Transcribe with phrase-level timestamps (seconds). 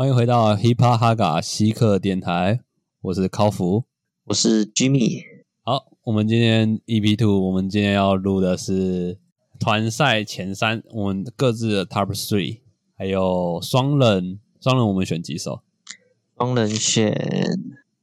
[0.00, 2.60] 欢迎回到 Hip Hop Haga 稀客电台，
[3.02, 3.84] 我是考福。
[4.24, 5.20] 我是 Jimmy。
[5.62, 9.18] 好，我们今天 EP Two，我们今天要录的是
[9.58, 12.60] 团赛前三，我们各自的 Top Three，
[12.96, 15.60] 还有双人，双人我们选几首？
[16.38, 17.14] 双人选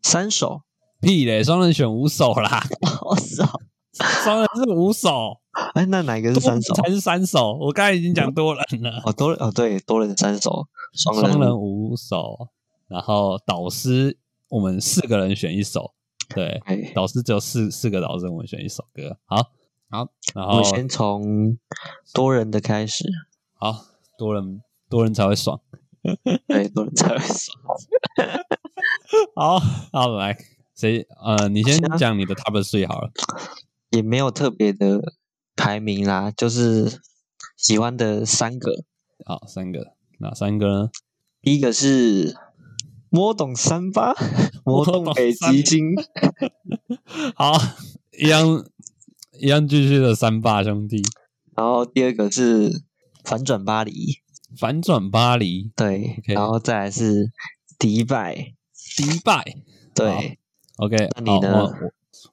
[0.03, 0.61] 三首，
[1.01, 2.63] 屁嘞，双人选五首啦，
[3.09, 3.59] 我操！
[4.23, 5.39] 双人是五首，
[5.73, 6.73] 哎，那哪一个是三首？
[6.75, 7.53] 才是三首。
[7.53, 9.01] 我刚才已经讲多人了。
[9.05, 12.49] 哦，多人哦，对，多人三首，双双人五首，
[12.87, 14.17] 然后导师
[14.49, 15.93] 我们四个人选一首，
[16.29, 19.17] 对，哎，导师只有四四个导师，我们选一首歌。
[19.25, 19.37] 好，
[19.89, 21.57] 好，然后我们先从
[22.13, 23.05] 多人的开始，
[23.53, 23.85] 好
[24.17, 25.59] 多人多人才会爽。
[26.47, 27.57] 对，多人才会爽。
[29.35, 29.59] 好，
[29.91, 30.37] 好来，
[30.73, 33.11] 谁呃，你先讲你的 top three 好了。
[33.89, 35.01] 也没有特别的
[35.55, 36.99] 排名啦，就是
[37.55, 38.83] 喜欢的三个。
[39.25, 40.89] 好，三个，哪三个呢？
[41.41, 42.35] 第一个是
[43.09, 44.13] 魔懂三八，
[44.63, 45.95] 魔动北极星，
[47.35, 47.53] 好，
[48.17, 48.65] 一样
[49.39, 51.01] 一样继续的三八兄弟，
[51.55, 52.83] 然后第二个是
[53.23, 54.19] 反转巴黎，
[54.57, 57.31] 反转巴黎，对然后再来是
[57.79, 58.53] 迪拜，
[58.95, 59.43] 迪拜。
[59.93, 60.37] 对
[60.77, 61.71] ，OK，那你呢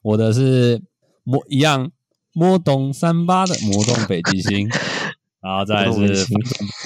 [0.02, 0.82] 我的是
[1.24, 1.90] 魔一样，
[2.32, 4.68] 摸动三八的魔动北极星，
[5.40, 6.40] 然后再是巴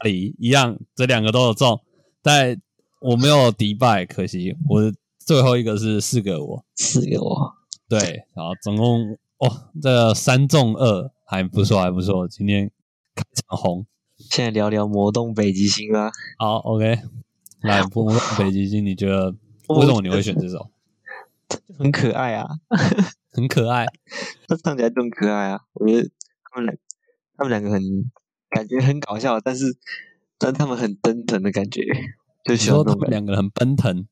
[0.05, 1.81] 黎，一样，这两个都有中，
[2.23, 2.61] 但
[3.01, 7.55] 我没有迪拜，可惜我最后一个是四个我，四个我。
[7.89, 7.99] 对，
[8.35, 12.71] 然后总共哦，这三中二还不错，还不错，今天
[13.15, 13.87] 开场红，
[14.19, 16.11] 现在聊聊魔动北极星吧。
[16.39, 16.99] 好，OK，
[17.63, 19.35] 来魔动北极星，你觉得
[19.69, 20.71] 为什么你会选这首？
[21.79, 22.47] 很可爱啊，
[23.39, 23.87] 很可爱，
[24.49, 25.61] 他唱起来就很可爱啊。
[25.75, 26.11] 我觉得
[26.51, 26.77] 他们两
[27.37, 27.83] 他们两个很
[28.51, 29.77] 感觉很搞笑，但是
[30.39, 31.83] 但他们很真诚的感觉，
[32.45, 34.07] 就你喜欢说他们两个人很奔腾。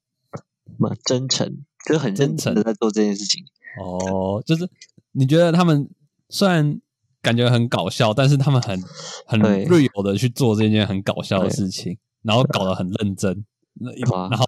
[0.79, 3.43] 嘛，真诚，就是很真诚的在做这件事情。
[3.81, 4.69] 哦，就是
[5.13, 5.89] 你觉得他们
[6.29, 6.81] 虽然
[7.23, 8.79] 感觉很搞笑，但是他们很
[9.27, 13.47] 很对 real 的去做这件很搞笑的事情，然后搞得很认真。
[13.75, 13.91] 那
[14.29, 14.45] 然后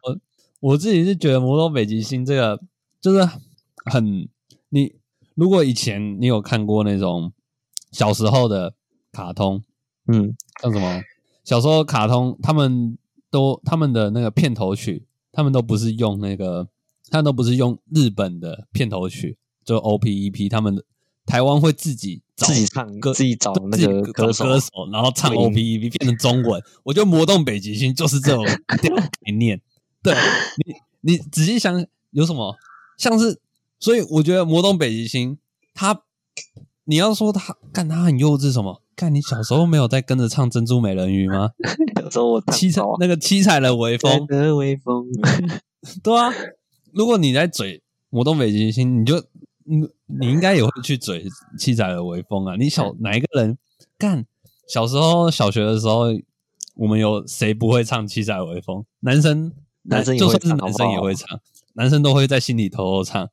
[0.61, 2.61] 我自己是觉得《魔动北极星》这个
[3.01, 3.25] 就是
[3.85, 4.29] 很
[4.71, 4.95] 你
[5.35, 7.33] 如果以前你有看过那种
[7.93, 8.75] 小时候的
[9.13, 9.63] 卡通，
[10.07, 11.03] 嗯，像什么
[11.45, 12.99] 小时候卡通，他们
[13.31, 16.69] 都他们的那个片头曲，他们都不是用那个，
[17.11, 20.85] 他们都不是用日本的片头曲，就 O P E P，他们的
[21.25, 26.63] 台湾会自己找自己唱，歌自己找那自己个歌手，歌手，然后唱 O P E P 变成中文。
[26.83, 29.61] 我觉得《魔动北极星》就是这种 概念。
[30.03, 30.15] 对
[31.03, 32.55] 你，你仔细想有什么
[32.97, 33.41] 像是，
[33.81, 35.37] 所以我觉得《魔动北极星》
[35.75, 36.03] 它，
[36.85, 38.83] 你要说它干它很幼稚什么？
[38.97, 41.51] 干你小时候没有在跟着唱《珍珠美人鱼》吗？
[42.03, 45.07] 有时候我七彩那个七彩的微风，的微风，
[46.03, 46.33] 对啊。
[46.93, 47.79] 如果你在嘴
[48.11, 49.23] 《魔动北极星》，你就
[49.65, 49.89] 你
[50.19, 51.25] 你应该也会去嘴
[51.59, 52.57] 七彩的微风啊。
[52.59, 53.57] 你小哪一个人
[53.97, 54.27] 干？
[54.67, 56.07] 小时候小学的时候，
[56.75, 58.85] 我们有谁不会唱七彩微风？
[59.01, 59.53] 男生
[59.83, 61.39] 男生就算是男生也会唱，
[61.75, 63.29] 男生都会在心里偷偷唱。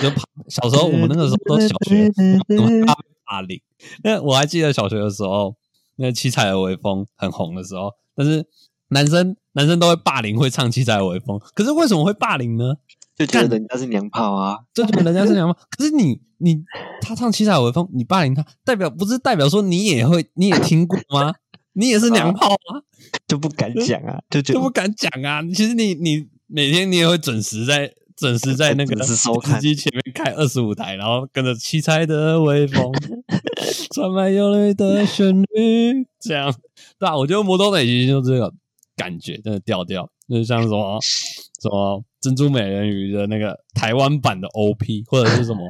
[0.00, 2.10] 就怕小时候我们那个时候都小学，
[2.58, 3.60] 我们 怕被霸凌。
[4.04, 5.56] 那我还记得小学的时候，
[5.96, 8.46] 那个七彩的微风很红的时候，但是
[8.88, 12.74] 男生男生都会霸凌会唱七彩的微风，可是为什么会霸凌呢？
[13.14, 15.58] 就觉得人家是娘炮啊，就觉得人家是娘炮？
[15.70, 16.62] 可是你你
[17.00, 21.34] 他唱七彩微风，你霸凌他，代表不是代表说你也会你也听过吗？
[21.74, 22.82] 你也是娘炮吗？
[23.26, 25.42] 就不敢讲啊，就就不敢讲啊！
[25.54, 32.92] 其实你你每天你也会准时在准时在那个司机前面开二十五台，然后跟着七彩的微风，
[33.94, 36.54] 传满有泪的旋律，这样
[36.98, 38.52] 对啊，我觉得摩托北极星就这个
[38.96, 40.98] 感觉，真的调调，就是像什么
[41.60, 45.62] 什么珍珠美人鱼的那个台湾版的 OP，或者是什么，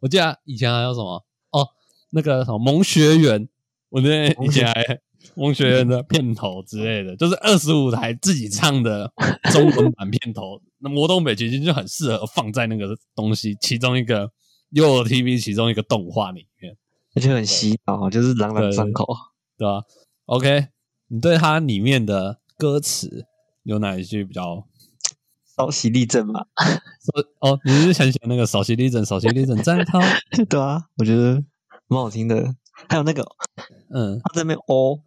[0.00, 1.68] 我记得以前还有什么哦，
[2.10, 3.48] 那个什么萌学园，
[3.90, 5.00] 我那以前还。
[5.34, 9.12] 萌学院的片头之类的，就是二十五台自己唱的
[9.52, 10.60] 中文版片头。
[10.78, 14.30] 那《魔动北极星》就很适合放在那个东西其中一个
[14.70, 16.76] 幼儿 TV 其中一个动画里面，
[17.14, 19.06] 而且很洗脑，就是朗朗上口。
[19.56, 19.82] 对吧
[20.26, 20.68] ？OK，
[21.08, 23.26] 你对它里面的歌词
[23.64, 24.64] 有哪一句比较？
[25.56, 26.46] 稍息立正嘛，
[27.02, 29.98] 说哦，你是很喜欢那个扫息立正，扫息立正站涛？
[30.48, 31.42] 对啊，我觉得
[31.88, 32.54] 蛮好听的。
[32.88, 33.24] 还有那个
[33.90, 35.00] 嗯，他在那边哦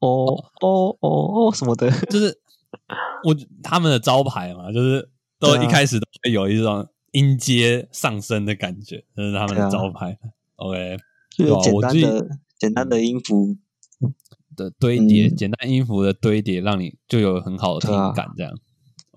[0.00, 1.08] 哦哦哦
[1.48, 2.38] 哦什么的，就是
[3.24, 5.08] 我他们的招牌嘛，就是
[5.38, 10.18] 都一开始都会有一种音阶上升的感觉，这是他们的招牌。
[10.56, 10.96] OK，
[11.36, 12.28] 就是简单的
[12.58, 13.56] 简单的音符，
[14.56, 18.52] 的堆叠，嗯简单音符的堆叠，让你就有很好的听感，这样。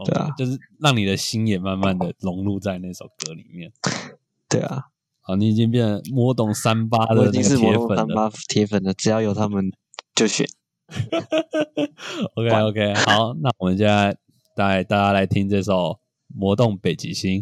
[0.03, 3.71] 对就是让你的心也慢慢的融入在那首歌里面。
[4.49, 4.87] 对啊，
[5.27, 7.95] 好，你已经变魔懂三八的我那个已经是魔铁粉了。
[7.95, 9.71] 动三八铁粉了，只要有他们
[10.13, 10.47] 就选。
[12.35, 14.15] OK OK，好，那我们现在
[14.55, 15.73] 带大家来听这首
[16.27, 17.41] 《魔动北极星》。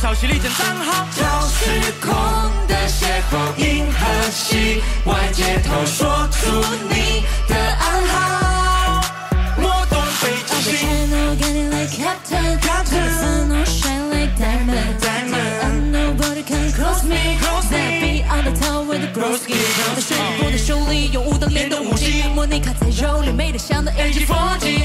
[0.00, 1.06] 稍息立正，稍息立正，站好。
[1.14, 2.08] 跳时空
[2.66, 4.00] 的邂逅，银河
[4.30, 6.48] 系外街头，说出
[6.88, 9.02] 你的暗号。
[9.58, 10.88] 魔动北极 The 星。
[10.88, 12.58] channel getting like Captain.
[12.60, 13.10] Captain.
[13.20, 14.98] Sun will shine like diamond.
[15.00, 15.60] Diamond.
[15.64, 17.36] And nobody can close me.
[17.38, 19.54] That on the town with the broski.
[19.94, 24.79] 在水波的手里，用舞蹈联动武器，模拟卡在肉里，美得像的 A 级风景。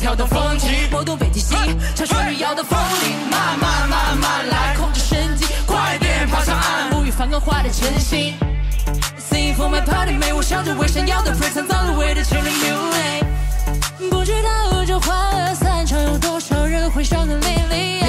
[0.00, 1.58] 跳动风景，魔动北极星，
[1.94, 8.34] 超旋律摇动风铃，慢慢慢慢来，控制神经，快点爬上岸，沐浴梵高画的真心。
[9.18, 14.10] Sing for my party，妹，我向着微闪耀的 pray，创造了伟的千人 new way。
[14.10, 18.00] 不知道这欢乐散场有多少人会伤痕淋漓。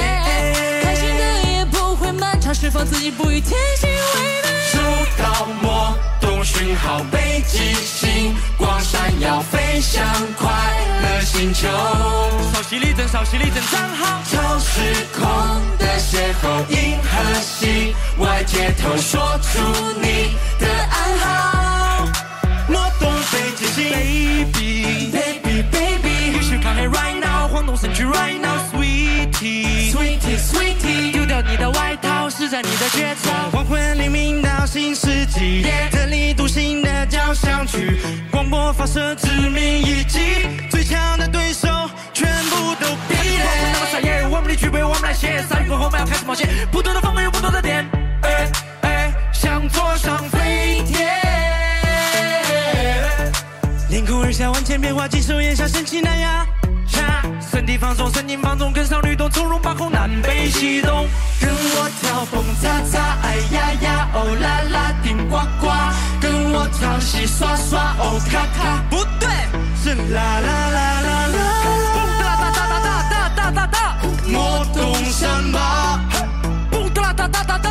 [0.82, 4.51] 开心的夜不会漫长，释放自己不与天行为难。
[6.62, 10.06] 讯号，北极星光闪耀，飞向
[10.38, 10.48] 快
[11.02, 11.68] 乐星球。
[12.54, 14.22] 稍息立正，稍息立正，站好。
[14.30, 14.80] 超时
[15.12, 15.26] 空
[15.76, 19.58] 的邂逅，银河系外接头，说出
[20.00, 22.08] 你的暗号。
[22.68, 23.90] 魔动北极星
[24.52, 31.96] ，baby baby baby，必须看黑 right now，晃动身躯 right now，sweetie sweetie sweetie，丢掉你的外
[38.52, 41.66] 广播发射致命一击，最强的对手
[42.12, 43.46] 全部都毙了。
[43.72, 47.82] 那么帅耶，我们的剧本我们来写，鲨鱼过后我们要开始冒险，不同的方面有不同的点，
[48.24, 48.52] 哎
[48.82, 51.08] 哎，向左上飞天。
[53.88, 56.46] 凌空而下，万千变化，尽收眼下，神奇难压。
[57.50, 61.08] 身体放松，神经放纵，跟上律动，从容把控，南北西东。
[61.42, 65.66] 跟我跳蹦擦擦，哎呀呀，哦啦啦，顶呱呱。
[66.20, 68.80] 跟我唱戏耍耍，哦咔咔。
[68.88, 69.28] 不对，
[69.82, 71.38] 是啦啦啦啦啦。
[71.94, 72.80] 蹦哒哒哒哒
[73.10, 73.76] 哒哒哒哒，
[74.30, 75.98] 魔动山巴。
[76.70, 77.70] 蹦哒哒哒哒哒，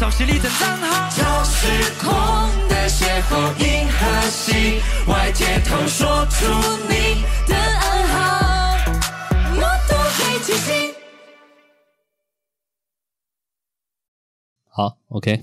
[0.00, 1.10] 稍息立正，站好。
[1.10, 1.66] 超时
[2.00, 2.08] 空
[2.70, 6.46] 的邂逅，银河系外接头，说出
[6.88, 8.92] 你的暗号，
[9.54, 10.94] 魔动北极星。
[14.70, 15.42] 好，OK。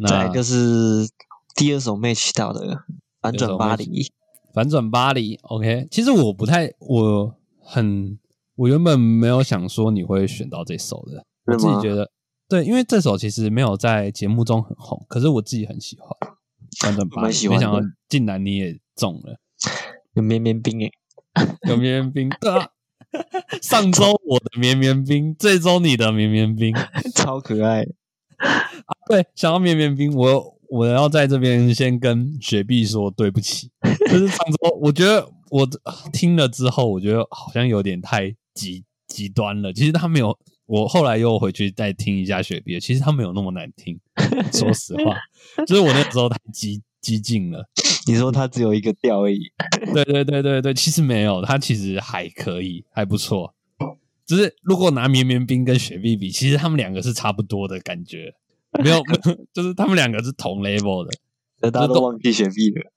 [0.00, 1.06] 那再来就是
[1.54, 2.84] 第二首 match 到的
[3.20, 4.10] 反转巴黎，
[4.54, 5.86] 反转巴黎，OK。
[5.90, 8.18] 其实我不太，我很，
[8.54, 12.10] 我原本没有想说你会选到这首的，我自己觉得，
[12.48, 16.08] 对，因为这首其实没有在节目中很红，可是我自己很喜欢
[16.80, 19.40] 反转巴黎，蛮喜欢没想到竟然你也中了，
[20.14, 20.92] 有绵绵冰诶，
[21.68, 22.68] 有绵绵冰，对啊。
[23.62, 26.74] 上周我的绵绵冰，这周你的绵绵冰，
[27.14, 27.86] 超可爱。
[29.08, 33.70] 对，想要绵绵冰，我我要在这边先跟雪碧说对不起。
[34.10, 35.66] 就是上周，我觉得我
[36.12, 39.72] 听了之后，我觉得好像有点太极极端了。
[39.72, 43.98] 其实他没有，我后来又回去再听一下雪碧，其实他没有那么难听。
[44.52, 45.16] 说实话，
[45.66, 47.68] 就是我那时候太激激进了。
[48.06, 49.50] 你说它只有一个调而已，
[49.92, 53.54] 对对对对对，其实没有，它其实还可以，还不错。
[54.24, 58.34] 只是如果拿绵绵冰跟雪碧比，其实他们两个是差不多的感觉，
[58.82, 59.00] 没有，
[59.52, 61.70] 就是他们两个是同 level 的。
[61.70, 62.92] 大家都忘记雪碧了。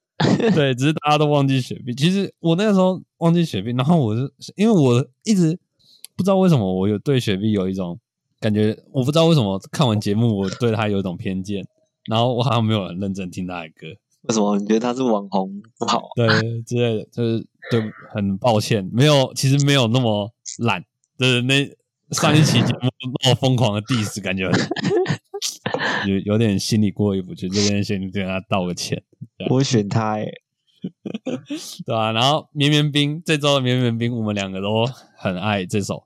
[0.54, 1.96] 对，只是大家都忘记雪碧。
[1.96, 5.58] 其实我那个时候忘记雪碧，然后我是因为我一直
[6.20, 7.98] 不知道为什么我有对雪碧有一种
[8.42, 11.66] 感觉，我不知道为什么看完节目我对他有一种偏见，
[12.10, 13.88] 然后我好像没有很认真听他的歌，
[14.24, 14.58] 为什么？
[14.58, 16.10] 你觉得他是网红不好？
[16.18, 16.28] 对
[16.64, 17.82] 之类的，就是对，
[18.14, 20.84] 很抱歉，没有，其实没有那么懒，
[21.18, 21.66] 就是那
[22.12, 22.90] 上一期节目
[23.24, 24.52] 那么疯狂的 diss，感觉
[26.06, 29.02] 有有点心里过意不去，这边先跟他道个歉，
[29.50, 30.26] 我选他哎、
[31.86, 34.86] 对吧、然后绵绵冰这周的绵绵冰，我们两个都
[35.18, 36.04] 很爱这首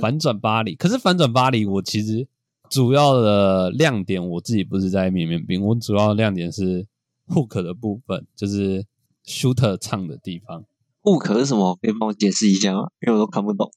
[0.00, 2.26] 反转巴黎，可是反转巴黎，我其实
[2.68, 6.86] 主要的亮点我自己不是在绵绵冰，我主要的亮点是
[7.28, 8.84] hook 的部分，就是
[9.24, 10.64] shooter 唱的地方。
[11.02, 11.76] hook 是什么？
[11.80, 12.88] 可以帮我解释一下吗？
[13.06, 13.70] 因为我都看不懂。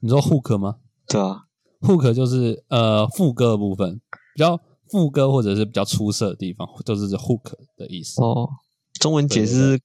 [0.00, 0.76] 你说 hook 吗
[1.08, 1.42] 对啊
[1.80, 4.00] ，？hook 就是呃副歌的部分，
[4.34, 8.22] 比较副歌或者是比较出色的地方，就是 hook 的意思。
[8.22, 8.48] 哦，
[9.00, 9.80] 中文解释是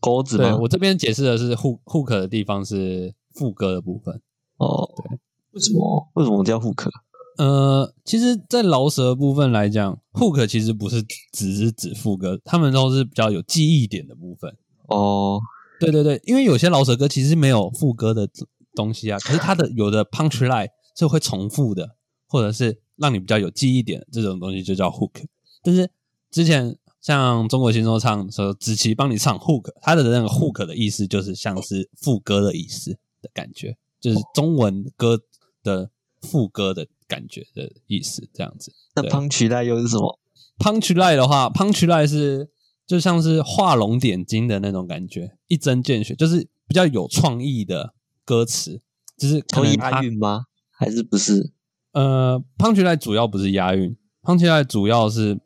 [0.00, 0.50] 钩子吗？
[0.50, 4.20] 对我这边解释的是 hook hook 的地方是副歌的部分。
[4.58, 5.18] 哦，对，
[5.52, 6.08] 为什么？
[6.14, 6.88] 为什么叫 hook？
[7.36, 14.56] 呃，其实，在饶舌部分来讲，hook 其实不是只是指副歌，他们都是比较有记忆点的部分。
[14.86, 15.40] 哦，
[15.80, 18.28] 对对对，因为有些饶舌歌其实没有副歌的
[18.76, 21.96] 东西啊，可是它的有的 punch line 是会重复的，
[22.28, 25.24] 或者是让你比较有记忆点这种东西就叫 hook。
[25.64, 25.90] 但是
[26.30, 35.20] 之前像中国新说唱说子琪帮你唱 hook，它的那个 hook 的意思就是像是副歌的意思的感觉，就是中文歌
[35.62, 35.90] 的
[36.22, 38.72] 副歌的感觉的意思，这样子。
[38.94, 40.18] 那 punch line 又是什么
[40.58, 42.48] ？punch line 的话，punch line 是
[42.86, 47.92] 就像是画龙点睛的那种感觉，一针见血，就是比较有创意的
[48.24, 48.80] 歌词，
[49.18, 50.46] 就是可会能押韵吗？
[50.70, 51.52] 还是不是？
[51.92, 55.38] 呃，punch line 主要不是押韵，punch line 主要是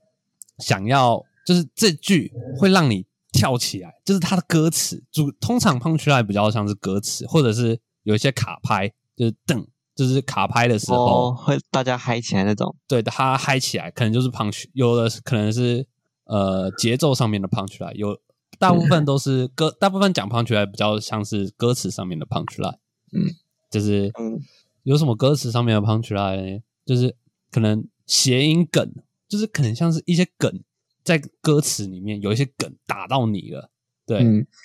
[0.58, 8.86] 想要就是这句会让你跳起来，就是它的歌词主通常 punch line 比较像是歌词，或者是有一些卡拍，
[9.16, 11.06] 就是噔，就是卡拍的时候。
[11.06, 12.76] 哦，会大家嗨起来那种。
[12.86, 15.86] 对它嗨起来，可能就是 punch，有的可能是
[16.24, 18.20] 呃节奏上面的 punch line，有
[18.58, 22.76] 大部分都是歌，大部分讲 punch line 比较像是歌词上面的 punch line，
[23.14, 23.24] 嗯，
[23.70, 24.38] 就是嗯
[24.82, 26.62] 有什么歌词上面的 punch line 呢？
[26.84, 27.16] 就是
[27.50, 28.92] 可能谐音梗，
[29.26, 30.62] 就是可能像是一些梗
[31.08, 33.70] 在歌词里面有一些梗打到你了，
[34.06, 34.18] 对，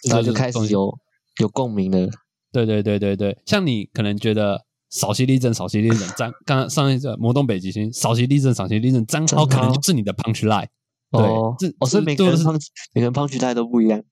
[0.09, 0.93] 然后就开始有
[1.39, 2.09] 有共鸣了。
[2.51, 10.67] 对对对对对，像你可能觉得扫息立正，扫息立正， 张刚刚上一个魔动北极星，扫息立正，扫息立正，张超可能就是你的 punch line。
[11.11, 12.43] 对哦这，哦，所以这都是
[12.93, 14.03] 每个人 punch line 都不一样。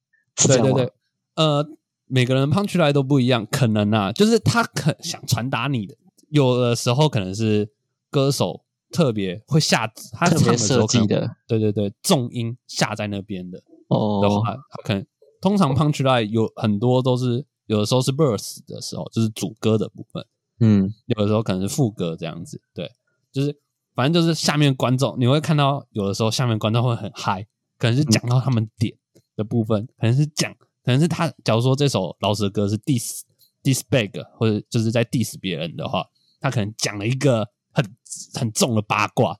[0.47, 0.93] 对对对，
[1.35, 1.67] 呃，
[2.05, 5.97] 每个人 punch line 都不一样，可能啊，就是他可想传达你的，
[6.29, 7.69] 有的时候可能是
[8.09, 11.35] 歌手特别会下，他特别设计的。
[11.47, 15.05] 对对对，重音下在那边的的哦，话，他可能
[15.41, 20.25] 通常 punch line 有很多都是有的时候是 verse 的时候，就是主歌的部分。
[20.59, 22.91] 嗯，有的时候可能是副歌这样子，对，
[23.31, 23.57] 就是
[23.95, 27.47] 反正就是下面观众你会看到，有的时候下面观众会很嗨，
[27.79, 28.93] 可能是讲到他们点
[29.35, 33.21] 的部分，可能是讲，可能是他假如说这首饶舌歌是 diss
[33.63, 36.05] diss bag 或者就是在 diss 别人的话，
[36.39, 37.95] 他可能讲了一个很
[38.33, 39.37] 很重的八卦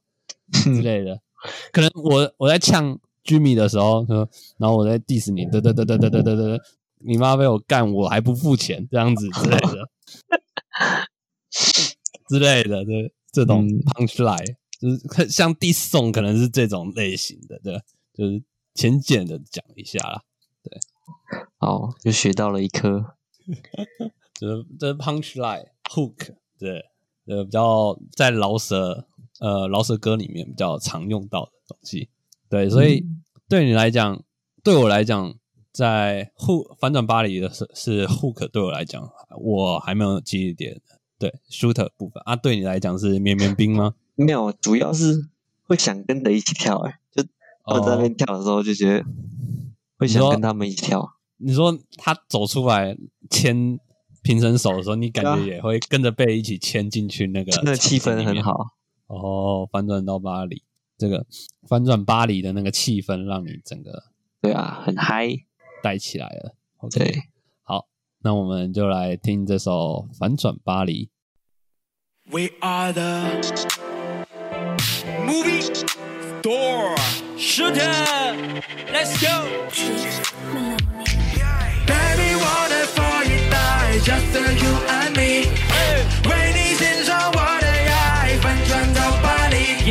[0.51, 1.21] 之类的，
[1.71, 6.63] 可能我我在呛 Jimmy 的时候，说然后我在 diss 你，得得得得得得得得，
[6.99, 9.89] 你妈被我干，我还不付钱这样子之类的。
[12.29, 17.81] 之类的，对这种嗯 punch line，、就是像 diss song 可能是这种类型的，对，
[18.13, 18.41] 就是
[18.73, 20.21] 浅浅的讲一下啦，
[20.63, 20.79] 对
[21.57, 23.17] 好，又学到了一课。
[24.39, 26.85] 就是这是 punch line hook，对，
[27.27, 29.07] 呃，比较在饶舌
[29.39, 32.09] 呃饶舌歌里面比较常用到的东西，
[32.49, 33.05] 对，所以
[33.47, 34.23] 对你来讲，
[34.63, 35.33] 对我来讲，
[35.71, 39.09] 在 hook 反转巴黎的是是 hook，对我来讲，
[39.39, 40.81] 我还没有记忆点，
[41.19, 43.93] 对 shooter 部分啊，对你来讲是绵绵冰吗？
[44.15, 45.29] 没有，主要是
[45.63, 47.23] 会想跟着一起跳、哎，就
[47.65, 49.05] 我在那边跳的时候就觉得
[49.97, 51.15] 会想跟他们一起跳。
[51.37, 52.95] 你说他走出来
[53.29, 53.79] 牵
[54.21, 58.53] 评审手的时候，你感觉也会跟着被一起牵进去那个那个气氛很好。
[59.07, 59.67] 哦。
[59.71, 60.63] 翻转到巴黎，
[60.97, 61.25] 这个
[61.67, 64.03] 翻转巴黎的那个气氛，让你整个
[64.41, 65.29] 对啊，很嗨。
[65.83, 66.55] 带起来了。
[66.77, 67.23] OK，对，
[67.63, 67.87] 好，
[68.19, 71.09] 那我们就来听这首《反转巴黎》。
[72.31, 73.41] We are the
[75.25, 75.63] movie
[76.43, 76.95] store
[77.35, 77.91] shooter.
[78.93, 79.47] Let's go.
[84.39, 85.61] you and me.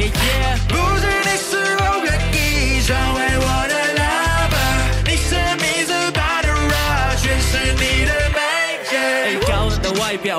[0.01, 0.80] Yeah.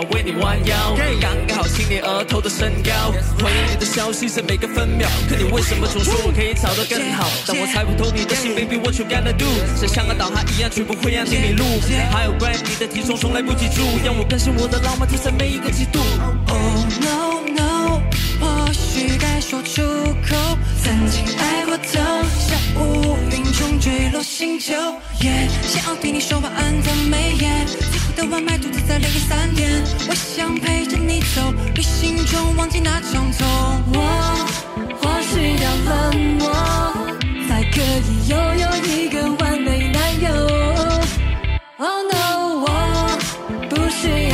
[0.10, 3.12] 为你弯腰，刚刚好亲你额头的身高。
[3.40, 7.30] 回应你的消息是每个分秒，可你为什么总说我可以找到更好？
[7.46, 9.46] 但我猜不透你的心，baby what you gonna do？
[9.76, 11.64] 像像个导航一样，绝不会让你迷路。
[12.12, 16.00] 还有关于你的体重，从来不记住，让我更新我的浪漫，贴在每一个季度。
[16.48, 18.02] Oh no no，
[18.40, 19.82] 或许该说出
[20.28, 20.36] 口，
[20.84, 21.71] 曾经爱过
[22.78, 24.74] 乌云中坠落星球。
[25.22, 29.84] 也想要对你说晚安的眉眼，最后的外卖独自在凌晨三点。
[30.10, 33.48] 我想陪着你走，旅行中忘记那种痛。
[33.94, 34.00] 我
[35.02, 35.92] 或许要冷
[36.40, 36.44] 漠，
[37.48, 40.28] 才可以拥有一个完美男友。
[41.78, 42.68] Oh no，我
[43.70, 44.31] 不需要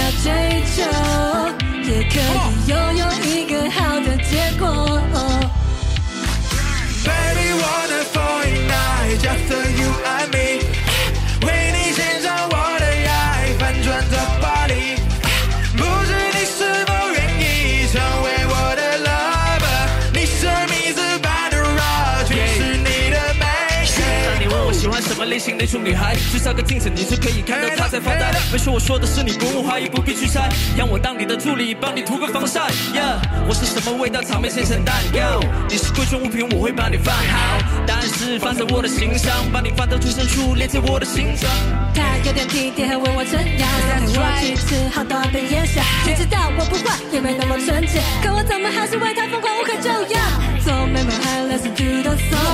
[25.57, 28.31] 什么类型的处女孩，至少个镜子你就可以看到她在发呆。
[28.51, 30.49] 没说我说的是你，不用怀疑，不必去猜。
[30.77, 32.61] 让我当你的助理，帮你涂个防晒。
[32.93, 34.21] Yeah，我是什么味道？
[34.21, 35.41] 草莓千层蛋糕。
[35.69, 37.57] 你是贵重物品，我会把你放好。
[37.87, 41.49] 答案是放在我的心上，把你放到最深处，连接我的心脏。
[41.95, 45.81] 他有点体贴，很为我撑腰，带我去吃好多的夜宵。
[46.05, 50.21] 谁知道我不坏，也没那么纯洁，可我怎么还是为他疯狂无可救药？
[50.63, 52.46] 做美梦还 listen to the song，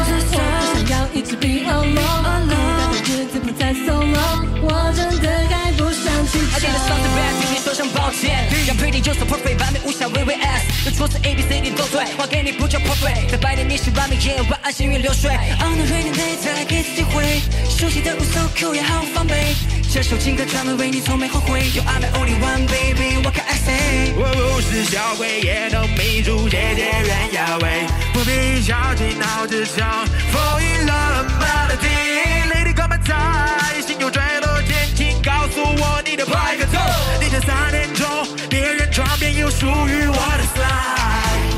[8.94, 9.02] 你。
[9.02, 13.28] 就 so perfect，完美无瑕 V V S，有错字 A B C D 都对，还给你不叫 perfect。
[13.30, 15.30] 在白天你是完美夜，晚安行云流水。
[15.60, 19.56] On the rainy day 再来给次机会，熟悉的无 so cool 也好防备。
[19.92, 21.70] 这首情歌专门为你，从没后悔。
[21.76, 24.14] You are my only one baby，What can I say？
[24.16, 36.80] 我不是小鬼，也能迷住，姐姐人要为我比小气闹着唱，Fall in love melody，Lady come on 心有坠落前，请告诉我你的派个头。
[37.20, 38.08] 凌晨三点钟，
[38.50, 41.50] 别人床边有屬於我的 slide。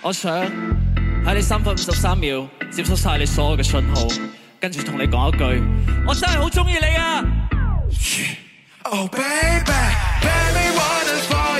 [0.00, 0.32] 我想
[1.24, 4.06] 喺你三分五十三秒接收晒你所有嘅信号，
[4.60, 5.60] 跟住同你讲一句，
[6.06, 7.24] 我真系好中意你啊
[8.84, 9.72] ！Oh baby,
[10.22, 11.58] baby wanna fall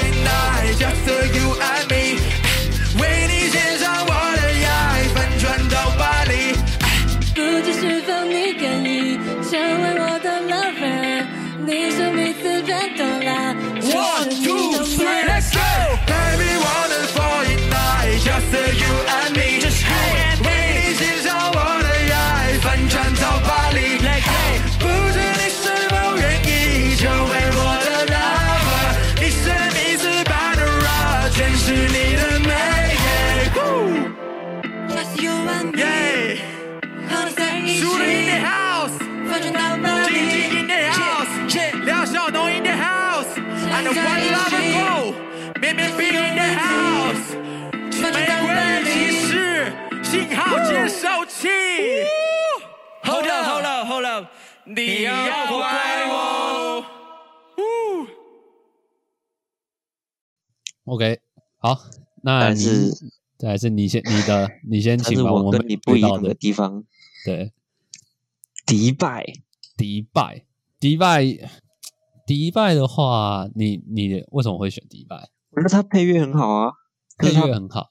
[50.17, 51.47] 信号接收器。
[53.05, 54.27] Hold up, hold up, hold up！
[54.65, 55.13] 你要
[55.47, 56.87] 怪我。
[60.87, 61.21] OK，
[61.59, 61.77] 好，
[62.23, 65.31] 那你但是还是你先，你的你先请吧。
[65.31, 66.85] 我跟你不一样的地方，
[67.27, 67.53] 对
[68.65, 69.23] 迪拜
[69.77, 70.47] 迪拜，
[70.81, 71.23] 迪拜，
[72.27, 75.29] 迪拜的话，你你为什么会选迪拜？
[75.51, 76.73] 我觉得它配乐很好啊，
[77.19, 77.91] 配乐很好。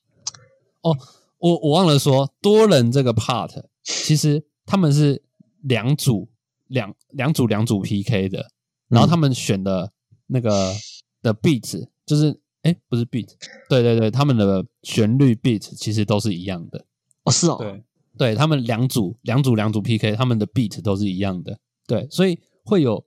[0.82, 0.98] 哦，
[1.38, 5.22] 我我忘了说，多人这个 part 其实他们是
[5.62, 6.30] 两组
[6.68, 8.52] 两两组两组 PK 的，
[8.88, 9.92] 然后他们选的
[10.28, 10.74] 那个
[11.22, 13.28] 的 beat 就是哎不是 beat，
[13.70, 16.86] 对对对，他们的旋律 beat 其实都是一样的。
[17.24, 17.84] 哦是哦，对，
[18.18, 23.06] 对他们两组两组两组 PK，他们的 beat 都是一样的，对，所以会有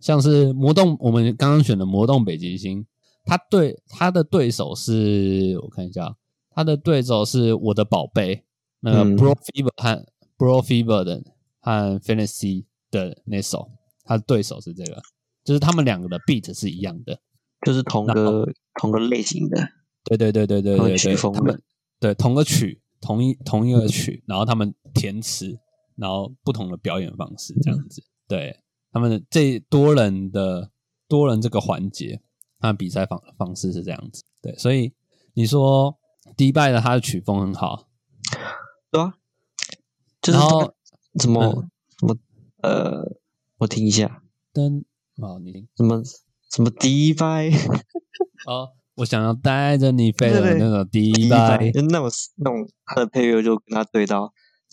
[0.00, 2.84] 像是魔动，我们刚刚选的魔动北极星，
[3.24, 6.16] 他对他的对手是我看一下，
[6.54, 8.44] 他的对手是我的宝贝，
[8.80, 10.06] 那个嗯 Bro Fever 和
[10.38, 11.22] Bro Fever 的
[11.60, 13.70] 和 Fantasy 的那首，
[14.04, 15.02] 他的对手是这个，
[15.44, 17.20] 就是他们两个的 beat 是一样的，
[17.66, 18.46] 就是同个
[18.80, 19.68] 同个类型的，
[20.04, 21.62] 对对对对对对对，他们
[22.00, 25.58] 对同个曲，同一同一个曲，然后他们填词，
[25.96, 28.02] 然后不同的表演方式这样子。
[28.28, 28.58] 对
[28.90, 30.70] 他们的这多人的
[31.06, 32.20] 多人这个环节，
[32.58, 34.24] 他们比赛方方式是这样子。
[34.40, 34.92] 对，所以
[35.34, 35.96] 你说
[36.36, 37.88] 迪拜的他的曲风很好，
[38.90, 39.14] 对啊，
[40.20, 40.74] 就是然后
[41.18, 42.16] 怎么嗯怎么
[42.62, 43.16] 呃，
[43.58, 44.84] 我听一下，灯
[45.16, 46.02] 哦，你听什么
[46.50, 47.50] 什么迪拜，
[48.46, 54.32] 哦，我想要带着你飞的那个迪拜，，就那种那种他的配乐就跟他对到，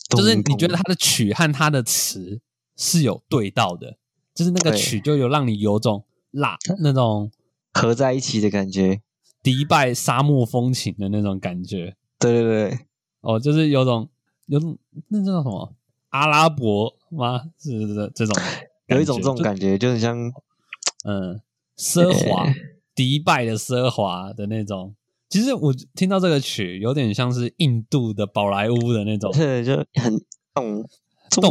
[0.10, 2.42] 就是你觉得他的曲和他的词
[2.76, 3.98] 是有对到的，
[4.34, 7.32] 就是那个曲就有让你有种辣那种
[7.74, 9.02] 合在一起的感觉？
[9.42, 11.96] 迪拜沙漠风情的那种感觉。
[12.20, 12.80] 对对对，
[13.22, 14.10] 哦，就是有种
[14.48, 15.74] 有种那叫什么
[16.10, 17.44] 阿拉伯吗？
[17.58, 18.36] 是是这种，
[18.88, 20.18] 有一种这种感觉，就很像
[21.06, 21.42] 嗯，
[21.78, 22.54] 奢华对
[22.94, 24.94] 迪拜的奢华的那种。
[25.30, 30.20] 其实我听到这个曲，有点像是印度的宝莱坞的那种对， 就很
[30.54, 30.84] 动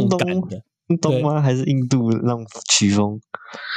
[0.07, 1.41] 动感的，中东吗？
[1.41, 3.19] 还是印度那种曲风？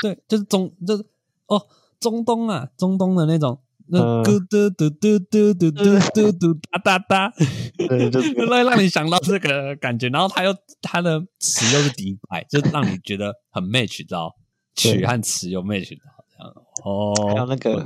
[0.03, 1.07] 对，就是中就是
[1.47, 1.67] 哦，
[1.99, 3.59] 中东啊，中东的那种。
[3.89, 7.33] 那嗯咕嘟嘟嘟嘟嘟嘟嘟嘟哒哒哒，
[7.77, 14.35] 对，就让你想到这个感觉，然后他又他的词又是迪拜，就让你觉得很 match 到
[14.75, 15.07] 曲对。
[15.07, 16.55] 和词有 match 到这样。
[16.85, 17.85] 哦，还有那个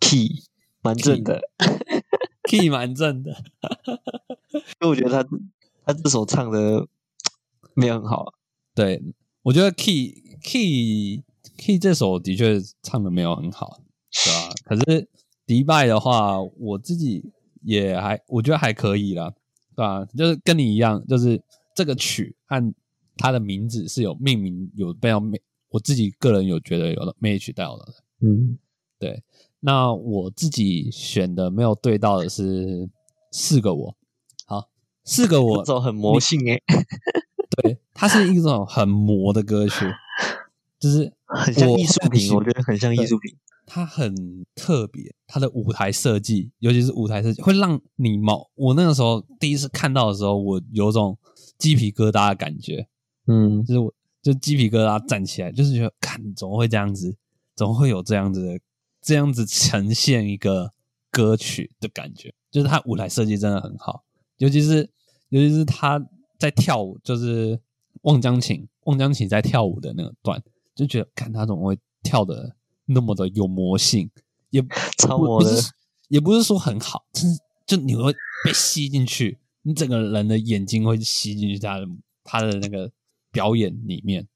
[0.00, 0.42] key
[0.80, 1.40] 蛮正的
[2.48, 3.30] ，key 蛮正的，
[4.80, 5.28] 因为我觉得他
[5.84, 6.86] 他这首唱的
[7.74, 8.32] 没有很好啊，
[8.74, 9.02] 对
[9.42, 11.22] 我觉得 key key
[11.56, 15.08] key 这首的确唱的没有很好，对吧、可是
[15.52, 17.22] 迪拜的话，我自己
[17.60, 19.30] 也还我觉得还可以啦，
[19.76, 21.42] 对吧、就是跟你一样，就是
[21.74, 22.74] 这个曲和
[23.18, 25.22] 它的名字是有命名有被要
[25.68, 27.84] 我自己个人有觉得有 match 到的。
[28.20, 28.56] 嗯，
[28.98, 29.22] 对，
[29.60, 32.88] 那我自己选的没有对到的是
[33.30, 33.94] 四个我，
[34.46, 34.70] 好，
[35.04, 36.62] 四个我 这种很魔性诶，
[37.62, 39.84] 对，它是一种很魔的歌曲，
[40.80, 43.36] 就是很像艺术品，我觉得很像艺术品。
[43.64, 48.50] 它很特别，它的舞台设计，尤其是舞台设计，会让你毛。
[48.54, 51.18] 我那个时候第一次看到的时候，我有种
[51.58, 52.88] 鸡皮疙瘩的感觉，
[53.26, 57.16] 嗯，就是我就鸡皮疙瘩站起来，就是觉得，看怎么会这样子，
[57.56, 58.60] 怎么会有这样子的
[59.00, 60.72] 这样子呈现一个
[61.10, 64.04] 歌曲的感觉，就是它舞台设计真的很好，
[64.38, 64.90] 尤其是
[65.28, 66.04] 尤其是他
[66.38, 67.60] 在跳舞，就是
[68.02, 70.42] 望江琴，望江琴在跳舞的那个段，
[70.74, 72.56] 就觉得看他怎么会跳的
[72.92, 74.10] 那么的有魔性，
[74.50, 74.62] 也
[74.98, 75.70] 超魔的不不是
[76.08, 78.12] 也不是说很好，就是就你会
[78.44, 81.86] 被吸进去，你整个人的眼睛会吸进去他的
[82.24, 82.90] 他的那个
[83.30, 84.28] 表演里面。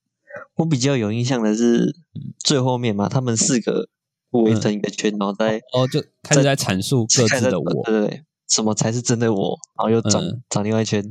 [0.57, 3.89] 我比较有印象的是嗯最后面嘛，他们四个
[4.31, 11.03] 围成一个圈，然后在哦，就开始在阐述各自的我，对对对，什么才是真的我，然后又转嗯转另外一圈，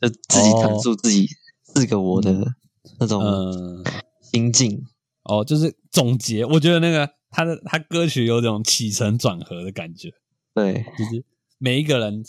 [0.00, 1.28] 就自己阐述自己
[1.62, 2.54] 四个我的
[2.98, 3.84] 那种嗯，
[4.20, 4.84] 心境。
[5.28, 10.12] 哦，就是总结，我觉得那个他的他歌曲有种起承转合的感觉，
[10.54, 11.24] 对，就是
[11.58, 12.22] 每一个人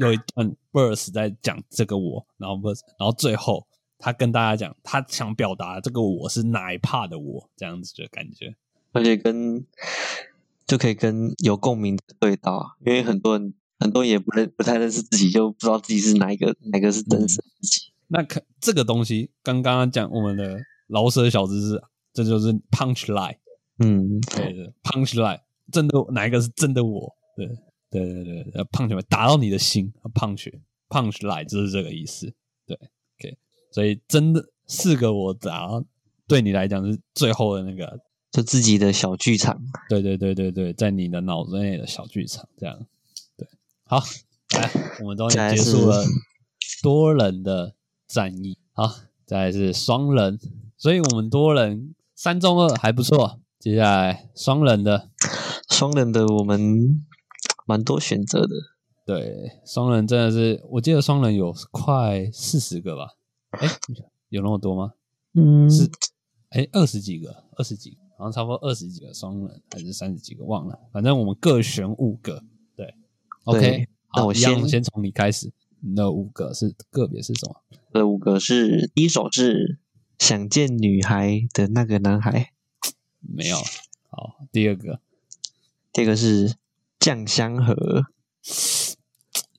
[0.00, 3.66] 有一段 verse 在讲这个我，然后 verse，然后最后
[3.98, 8.54] 他跟大家讲他想表达这个我是哪一 part 的我，这样子的感觉。
[8.92, 9.64] 而且跟
[10.66, 17.92] 就可以跟有共鸣的对到啊，因为很多人很多人也不认不太认识自己，就不知道自己是哪一个哪个是真实的自己。
[18.08, 21.82] 那可这个东西，刚刚刚讲我们的饶舌小知识，
[22.16, 23.36] 这就是 punch line，
[23.78, 25.38] 嗯，对对，punch line，
[25.70, 27.14] 真的哪一个是真的我？
[27.36, 27.46] 对
[27.90, 30.50] 对对对对，punch 打到你的心，punch
[30.88, 32.32] punch line 就是这个意思。
[32.64, 33.36] 对，OK，
[33.70, 35.84] 所以真的四个我打到
[36.26, 38.00] 对你来讲是最后的那个，
[38.30, 39.60] 就自己的小剧场。
[39.90, 42.86] 对对对对对，在你的脑子内的小剧场，这样
[43.36, 43.46] 对。
[43.84, 44.00] 好，
[44.54, 44.70] 来，
[45.02, 46.02] 我们终于结束了
[46.82, 47.74] 多人的
[48.06, 48.56] 战役。
[48.72, 48.90] 好，
[49.26, 50.38] 再来是双人，
[50.78, 53.38] 所以我们多人三中二还不错。
[53.58, 55.10] 接下来双人的，
[55.68, 57.04] 双人的我们
[57.66, 58.54] 蛮多选择的，
[59.04, 63.16] 对，双人真的是，我记得双人有快四十个吧？
[63.50, 63.68] 哎，
[64.30, 64.94] 有那么多吗？
[65.34, 65.90] 嗯是，
[66.50, 70.78] 哎，二十几个，二十几个，好像差不多二十几个双人，还是三十几个，忘了。
[70.92, 72.42] 反正我们各选五个，
[72.74, 72.94] 对
[73.44, 73.88] ，OK 对。
[74.14, 77.60] 那好，我先先从你开始，你的五个是个别是什么？
[77.92, 79.78] 这五个是第一首是
[80.18, 82.52] 想见女孩的那个男孩，
[83.20, 83.56] 没有。
[84.08, 85.00] 好，第二个
[85.92, 86.54] 第二个是
[86.98, 88.06] 酱香河，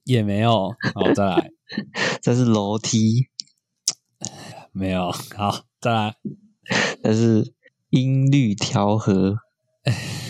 [0.03, 0.75] 也没有。
[0.93, 1.51] 好，再来，
[2.21, 3.27] 这是楼梯，
[4.71, 5.11] 没有。
[5.11, 6.15] 好，再来，
[7.03, 7.53] 这是
[7.91, 9.37] 音律调和，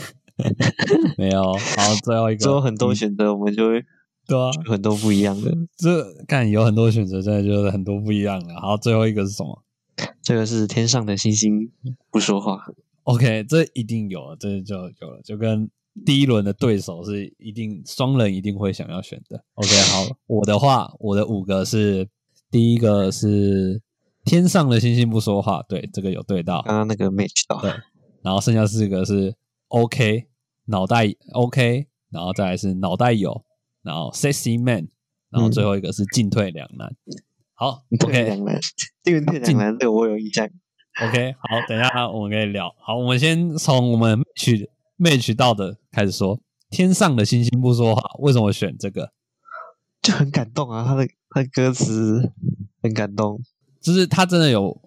[1.17, 1.53] 没有。
[1.53, 3.85] 好，最后一个，最后很多嗯选择，我们就会
[4.27, 5.55] 对啊，有很多不一样的。
[5.77, 8.53] 这看有很多选择，真的就是很多不一样的。
[8.59, 9.63] 好，最后一个是什么
[10.27, 11.71] 这个是天上的星星
[12.11, 12.61] 不说话
[13.03, 15.69] ，？OK，这一定有，这就有了，就跟
[16.05, 19.41] 第一轮的对手是一定双人一定会想要选的。
[19.53, 22.09] OK，好， 我的话，我的五个是
[22.51, 23.81] 第一个是
[24.25, 26.61] 天上的星星不说话，对，这个有对到。
[26.63, 29.33] 刚刚那个 match 到，对然然后剩下四个是
[29.69, 30.27] OK
[30.65, 33.45] 脑袋 OK，然后再来是脑袋有，
[33.81, 34.89] 然后 sexy man，
[35.29, 36.93] 然后最后一个是进退两难。
[37.59, 38.59] 好 退两难，
[39.03, 39.19] 这
[39.79, 40.47] 个我有印象。
[41.03, 42.73] OK，好，等一下我们可以聊。
[42.79, 44.67] 好，我们先从我们 match
[44.99, 46.39] match 到的开始说。
[46.69, 49.11] 天上的星星不说话，为什么选这个？
[50.01, 52.31] 就很感动啊，他的他的歌词
[52.83, 53.41] 很感动，
[53.79, 54.77] 就是他真的有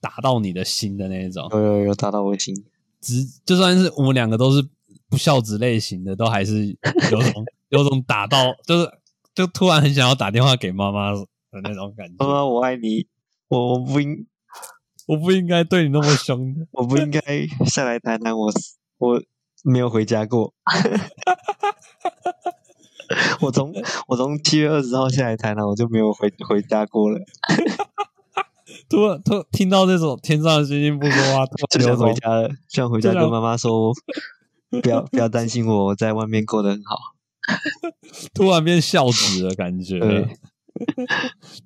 [0.00, 2.54] 打到你的心的那一种，有有有打到我心。
[3.00, 4.68] 直就算是我们两个都是
[5.08, 6.76] 不孝子类型的，都还是
[7.12, 8.90] 有种 有种打到，就是
[9.32, 11.12] 就突然很想要打电话给妈妈
[11.50, 12.14] 的那种感觉。
[12.18, 13.06] 妈妈，我爱你，
[13.48, 14.26] 我我不应
[15.06, 17.20] 我不应该对你那么凶的， 我不应该
[17.66, 18.50] 下来台南，我
[18.98, 19.22] 我
[19.64, 20.52] 没有回家过。
[23.40, 23.72] 我从
[24.08, 27.20] 我从七月二十号下来台南，我就没有回回家过了。
[28.88, 33.92] 突然突听到这首《天上的星星不说话》，就想突然回家了，就想回家跟妈妈说，
[34.82, 36.96] 不要不要担心我，我在外面过得很好。
[38.34, 40.00] 突然变孝子的感觉。
[40.76, 41.06] 对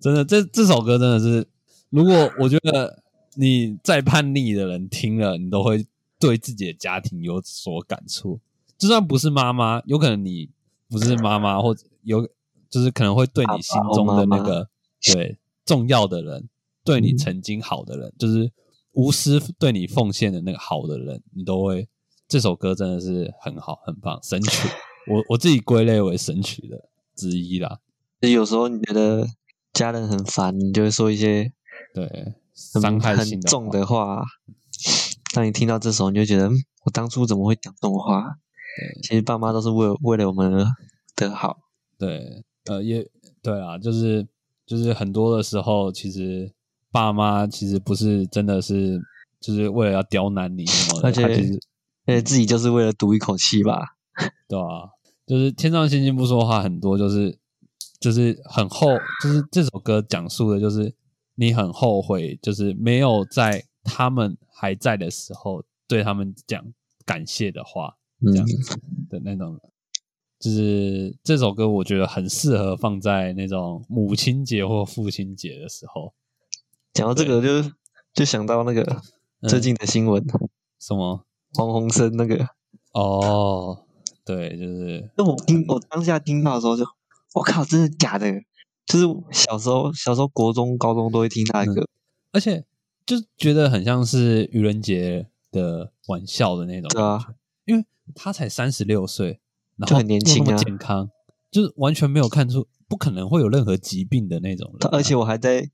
[0.01, 1.47] 真的，这这首歌真的是，
[1.91, 3.03] 如果我觉得
[3.35, 5.87] 你再叛逆的人听了，你都会
[6.19, 8.41] 对自己的家庭有所感触。
[8.79, 10.49] 就算不是妈妈，有可能你
[10.89, 12.29] 不是妈妈，或者有
[12.69, 14.69] 就是可能会对你心中的那个
[15.13, 16.49] 对重要的人，
[16.85, 18.51] 对你曾经好的人，就是
[18.93, 21.89] 无私对你奉献的那个好的人，你都会。
[22.29, 24.69] 这首歌真的是很好，很棒，神曲。
[25.09, 27.81] 我我自己归类为神曲的之一啦。
[28.21, 29.27] 就有时候你觉得
[29.73, 31.53] 家人很烦，你就会说一些
[31.95, 32.35] 对，
[32.75, 34.23] 很伤害很重的话。
[35.33, 36.53] 当你听到这首，你就觉得，嗯
[36.85, 38.37] 我当初怎么会讲这种话？
[39.03, 40.67] 其实爸妈都是为了为了我们
[41.15, 41.59] 的好。
[41.99, 43.07] 对，呃，也
[43.43, 44.27] 对啊，就是
[44.67, 46.51] 就是很多的时候，其实
[46.91, 48.99] 爸妈其实不是真的是
[49.41, 51.25] 就是为了要刁难你什么的， 而且
[52.07, 53.81] 而且自己就是为了赌一口气吧。
[54.49, 54.89] 对啊，
[55.27, 57.39] 就是天上星星不说话，很多就是
[58.01, 58.89] 就是很后，
[59.23, 60.93] 就是这首歌讲述的就是
[61.37, 66.65] 你很后悔，就是没有在他们还在的时候对他们讲
[67.05, 69.61] 感谢的话，嗯这样子的那种。
[70.39, 76.15] 就是这首歌，我觉得很适合放在那种母亲节或父亲节的时候。
[76.95, 77.71] 讲到这个就，
[78.15, 78.83] 就想到那个
[79.41, 80.25] 嗯最近的新闻，
[80.81, 81.27] 什么？
[81.53, 82.49] 黄鸿升那个。
[82.93, 83.85] 哦，
[84.25, 86.87] 对，就是那我听我当下听到的时候就，
[87.35, 88.33] 我靠，真的假的？
[88.87, 91.87] 就是小时候小时候国中高中都会听他的歌，
[92.33, 92.65] 而且
[93.07, 97.35] 就觉得很像是愚人节的玩笑的那种对啊，
[97.67, 97.85] 因为
[98.17, 99.41] 他才三十六岁，
[99.77, 101.09] 然就后很年轻啊健康，
[101.53, 105.71] 就是完全没有看出不可能会有任何疾病的那种人啊、他而且我还在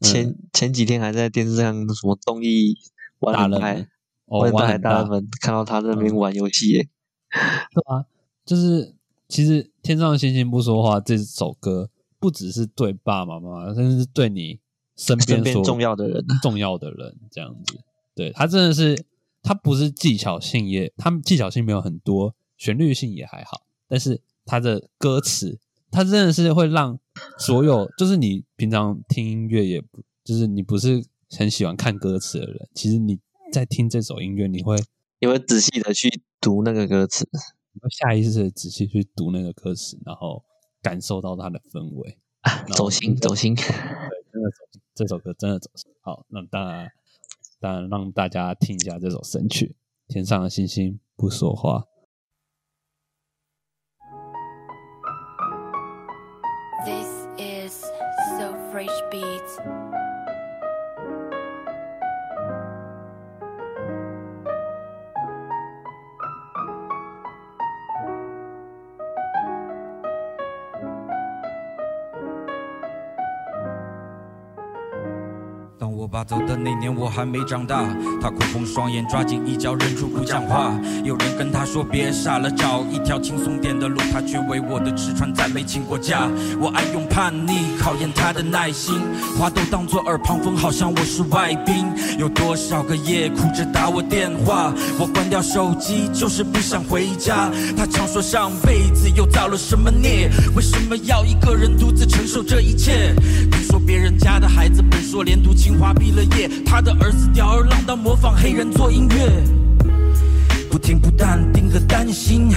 [0.00, 2.74] 前、前几天还在电视上什么综艺
[3.20, 3.88] 大人玩大海
[4.26, 6.88] 玩很大们看到他在那边嗯玩游戏耶，
[7.30, 8.06] 对啊，
[8.46, 8.94] 就是
[9.28, 14.60] 其实《天上的星星不说话》这首歌，不只是对爸爸妈妈，甚至是对你
[14.96, 17.78] 身边身边所重要的人 重要的人这样子。
[18.14, 19.04] 对他真的是，
[19.42, 25.58] 他不是技巧性也，他技巧性没有很多，旋律性也还好，但是他的歌词，
[25.90, 26.98] 他真的是会让
[27.38, 33.18] 所有，就是你平常听音乐也不，就是你不是很喜欢看歌词的人，其实你
[33.52, 34.76] 在听这首音乐，你会
[35.20, 37.28] 你会仔细的去读那个歌词，
[37.90, 40.44] 下意识的仔细去读那个歌词，然后
[40.82, 42.18] 感受到它的氛围。
[42.74, 43.54] 走心走心。
[43.54, 45.90] 对，真的走心，这首歌真的走心。
[46.00, 46.90] 好，那当然，
[47.60, 49.76] 当然让大家听一下这首神曲
[50.12, 51.80] 《天上的星星不说话》。
[56.84, 57.08] This
[57.38, 57.82] is
[58.38, 59.83] So Fresh Beats.
[76.14, 77.84] 爸走的那年，我还没长大。
[78.22, 80.72] 他哭红双眼，抓紧衣角，忍住不讲话。
[81.02, 86.30] 有人跟他说别傻了，找一条轻松点的路，他却为我的吃穿再没请过假。
[86.60, 88.94] 我爱用叛逆考验他的耐心，
[89.36, 91.84] 话都当作耳旁风，好像我是外宾。
[92.16, 97.50] 有多少个夜哭着打我电话，我关掉手机就是不想回家。
[97.76, 103.12] 他常说上辈子又造了什么孽，为什么要一个人独自承受这一切？
[103.50, 109.42] 听说别人家的孩子本硕连读清华毕了业，他的儿子吊儿郎当模仿黑人做音乐，
[110.70, 112.50] 不听不淡定和担心。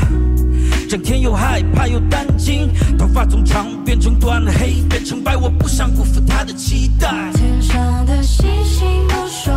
[0.90, 7.32] 整天又害怕又担惊，头发从长变成短，黑变成白，我不想辜负他的期待。
[7.36, 9.54] 天上的星星不说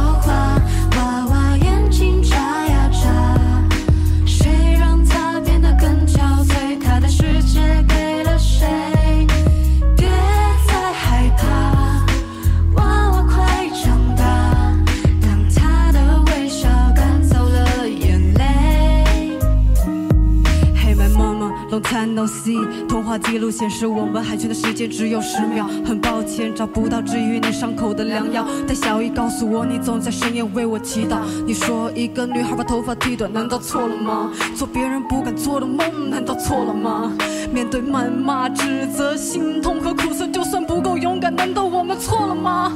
[22.20, 25.66] oc 通话记录显示我们海军的时间只有十秒。
[25.84, 31.18] 很抱歉找不到治愈你伤口的良药，但小姨告诉我你总在深夜为我祈祷。
[31.46, 34.30] 你说一个女孩把头发剃短，难道错了吗？
[34.54, 37.12] 做别人不敢做的梦，难道错了吗？
[37.52, 42.72] 面对谩骂、指责、心痛和苦涩，就算不够勇敢，难道我们错了吗？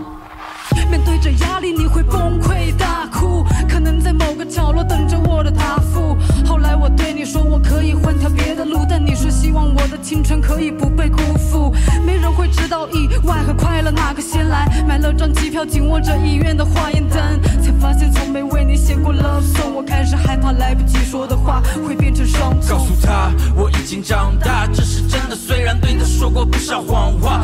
[0.87, 6.16] 面对着压力，你会崩溃大哭，可能在某个角落等着我的答复。
[6.47, 11.75] 后来我对你说，我可以换条别的路，但你说希望我的青春可以不被辜负。
[12.05, 14.85] 没人会知道意外和快乐哪个先来。
[14.87, 19.73] 买了张机票，紧握着医院的化验单，才发现从没为你写过 love song。
[19.75, 22.94] 我开始害怕来不及说的话会变成伤痛告诉。
[23.03, 25.37] 他我已经长大，这是真的。
[25.37, 27.43] 虽然对他说过不少谎话，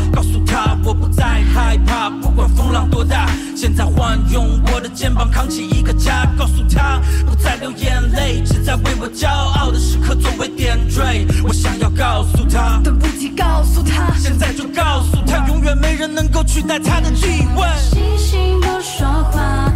[3.71, 11.25] 现在换用我的肩膀扛起一个家，告诉他不再流眼泪，只在为我骄傲的时刻作为点缀。
[11.45, 17.69] 我想要告诉他，等不及告诉他，现在就告诉他，永远没人能够取代他的地位。
[17.79, 19.73] 星星不说话，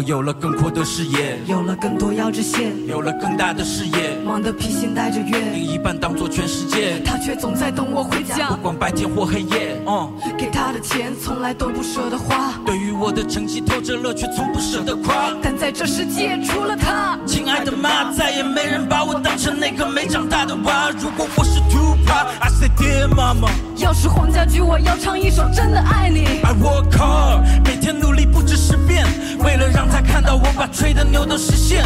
[0.00, 7.02] 我有了更阔的视野，有了更多腰肢线，有了更大的视野，忙得披星戴着月，另一半当做全世界。
[7.04, 8.56] 他却总在等我回家不。
[8.56, 15.36] 管白天或黑夜，哦、给他的钱从来都不舍得花，对于我的成绩偷着乐，却从不舍得夸。
[15.42, 20.90] 但在这世界除了他，亲爱的妈，再也没人把我当成那个没长大的娃。
[20.98, 23.50] 如果我是 Tupac，I say dear mama。
[23.80, 26.24] 要是黄家驹，我要唱一首《真的爱你》。
[26.44, 29.06] I work hard，每天努力不止十遍，
[29.42, 31.82] 为了让他看到我把吹的牛都实现。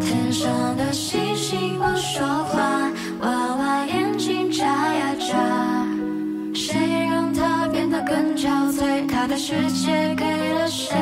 [0.00, 5.36] 天上的星星不说话，娃娃眼睛眨呀眨，
[6.54, 6.78] 谁
[7.10, 9.06] 让他变得更憔悴？
[9.06, 10.96] 他的世界给了谁？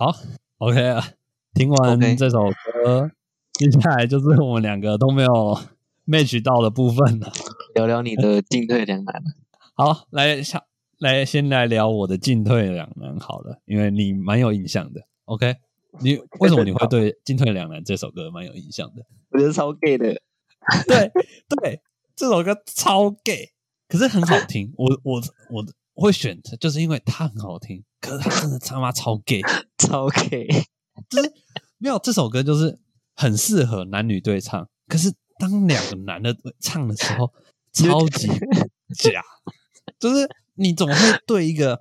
[0.00, 0.16] 好
[0.56, 1.08] ，OK 啊。
[1.52, 2.38] 听完这首
[2.72, 3.10] 歌
[3.52, 5.60] 接下来就是我们两个都没有
[6.06, 7.30] match 到的部分了。
[7.74, 9.22] 聊聊你的进退两难。
[9.76, 10.64] 好，来下
[11.00, 15.02] 来先来聊我的进退两难好了，因为你蛮有印象的。
[15.26, 15.56] OK，
[16.00, 19.04] 你 为什么你会对《进退两难》这首歌蛮有印象的？
[19.32, 20.06] 我觉得超 gay 的，
[20.88, 21.12] 对
[21.60, 21.82] 对，
[22.16, 23.50] 这首歌超 gay，
[23.86, 24.72] 可是很好听。
[24.78, 25.22] 我我
[25.94, 27.84] 我会选它，就是因为它很好听，
[28.18, 29.40] 可是它真的他妈超 gay。
[29.78, 30.46] 超 gay。
[31.08, 31.32] 就是
[31.78, 32.78] 没有这首歌，就是
[33.16, 34.68] 很适合男女对唱。
[34.86, 37.32] 可是当两个男的唱的时候，
[37.72, 38.28] 超级
[38.98, 39.22] 假。
[39.98, 41.80] 就是你怎么会对一个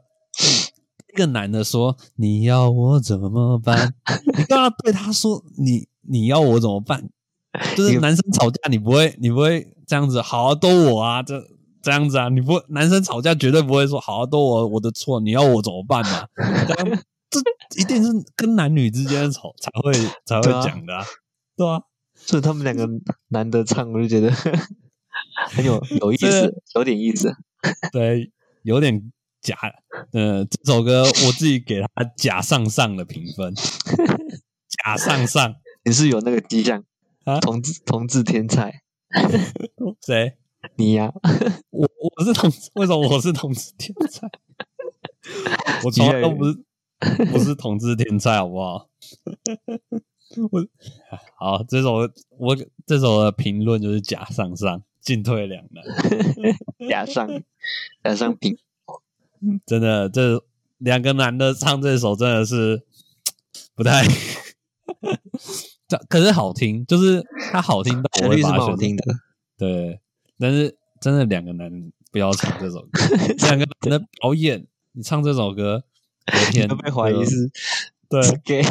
[1.13, 3.93] 一个男的说你要我怎么办？
[4.37, 7.09] 你干嘛对他说你你要我怎么办？
[7.75, 11.43] 就是男生吵架，你不会你不会这样子，好啊，都我啊，这
[11.89, 16.27] 这样子啊，你不男生吵架绝对不会说好啊，都我我的错，你要我怎么办嘛？
[16.67, 16.99] 这样
[17.31, 19.91] 这一定是跟男女之间吵才会
[20.23, 21.03] 才会讲的、啊，
[21.57, 21.81] 对啊，
[22.13, 22.87] 所以他们两个
[23.29, 24.31] 男的唱，我就觉得
[25.49, 27.35] 很有 有意思，有点意思。
[27.91, 28.31] 对，
[28.61, 29.11] 有点
[29.41, 29.57] 假。
[30.11, 33.51] 呃，这首歌我自己给他假上上的评分，
[34.85, 35.55] 假上上。
[35.83, 36.83] 你是有那个迹象
[37.25, 38.81] 啊，同志同志天才，
[40.05, 40.37] 谁？
[40.75, 41.11] 你呀、
[41.71, 44.29] 我我是同志，为什么我是同志天才？
[45.83, 46.57] 我从来都不是
[47.31, 48.89] 不是同志天才，好不好？
[50.51, 50.65] 我
[51.37, 52.07] 好，这首
[52.37, 52.55] 我
[52.85, 55.83] 这首的评论就是假上上，进退两难。
[56.87, 57.27] 假上
[58.03, 58.57] 假上品，
[59.65, 60.43] 真的，这
[60.77, 62.83] 两个男的唱这首真的是
[63.75, 64.03] 不太，
[65.87, 69.03] 这可是好听，就是它好听到我旋律是会把它选蛮好听的。
[69.57, 69.99] 对，
[70.39, 73.05] 但是真的两个男人不要唱这首歌，
[73.47, 75.83] 两个男的 表演，你唱这首歌，
[76.27, 77.51] 我天都被怀疑是
[78.09, 78.63] 对 gay，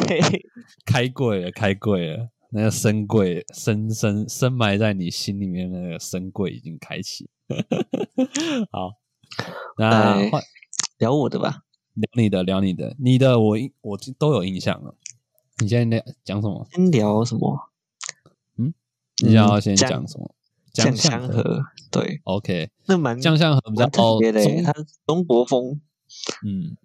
[0.85, 7.31] 开柜了，开柜了，那个深柜深深深埋在你心里面那个深柜已经开启。
[8.73, 8.95] 好，
[9.77, 10.43] 那哎换
[10.99, 11.65] 聊我的吧。
[11.95, 14.95] 聊你的，聊你的，你的我印我都有印象了。
[15.59, 16.67] 你现在讲什么？
[16.71, 17.71] 先聊什么？
[18.57, 18.73] 嗯
[19.25, 20.33] 你想要先讲什么？
[20.85, 24.73] 酱香香河，对，OK，那蛮酱香河比较特别的它
[25.07, 25.81] 中国风，
[26.47, 26.77] 嗯，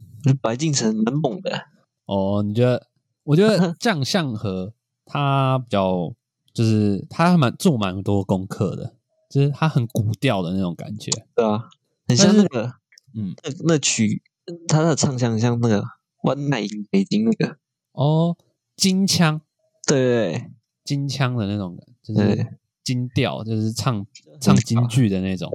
[0.42, 1.66] 白敬城蛮猛的，
[2.06, 2.88] 哦，你觉得？
[3.24, 4.74] 我觉得 酱香河
[5.06, 6.14] 它比较
[6.54, 8.96] 就是它还蛮做蛮多功课的，
[9.30, 11.10] 就是它很古调的那种感觉。
[11.36, 11.70] 对啊，
[12.08, 12.74] 很像那个，
[13.16, 14.22] 嗯，那那曲，
[14.68, 15.82] 他的唱腔像那个
[16.24, 17.58] 《One Night in 北京》那个，
[17.94, 18.36] 哦，
[18.76, 19.42] 金腔。
[19.86, 20.50] 对
[20.86, 22.36] 金腔的那种，就对。
[22.36, 24.06] 是金调，就是唱
[24.40, 25.52] 唱京剧的那种。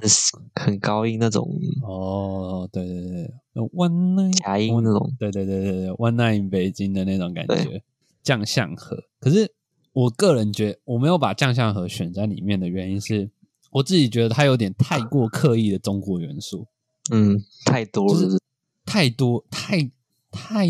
[0.54, 1.48] 很很高音那种。
[1.82, 7.82] 哦，对对对对，One Night 假音那种，对对对对对，One Night in 北京的那种感觉对，
[8.22, 8.96] 酱香河。
[9.20, 9.52] 可是
[9.92, 13.30] 我个人觉得，我没有把将相和选在里面的原因是，
[13.72, 16.66] 我自己觉得它有点太过刻意的中国元素，
[17.10, 18.38] 嗯，太多了，就是
[18.84, 19.90] 太多太
[20.30, 20.66] 太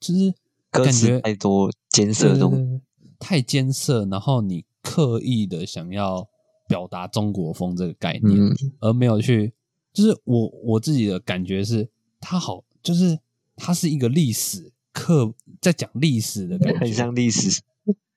[0.00, 0.34] 就是
[0.70, 6.28] 歌词感觉太多艰涩这种，对对对对太艰涩，然后你刻意的想要
[6.68, 9.52] 表达中国风这个概念，嗯，而没有去，
[9.92, 11.88] 就是我我自己的感觉是，
[12.20, 13.18] 它好，就是
[13.56, 17.60] 它是一个历史课，在讲历史的感觉，很像历史，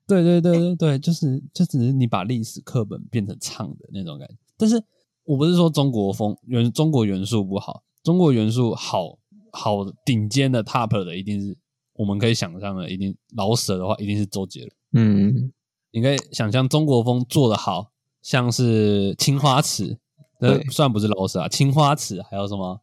[0.06, 4.36] 对对对对对，就是就只是你把历史课本变成唱的那种感觉。
[4.56, 4.84] 但是
[5.24, 9.18] 我不是说中国风元中国元素不好，中国元素好
[9.52, 11.58] 好顶尖的 top 的一定是
[11.94, 14.72] 我们可以想象的，一定老舍的话一定是周杰伦。
[14.92, 15.52] 嗯，
[15.92, 19.98] 你可以想象中国风做的好，像是青花瓷，
[20.40, 22.82] 呃对，虽然不是老舍啊，青花瓷还有什么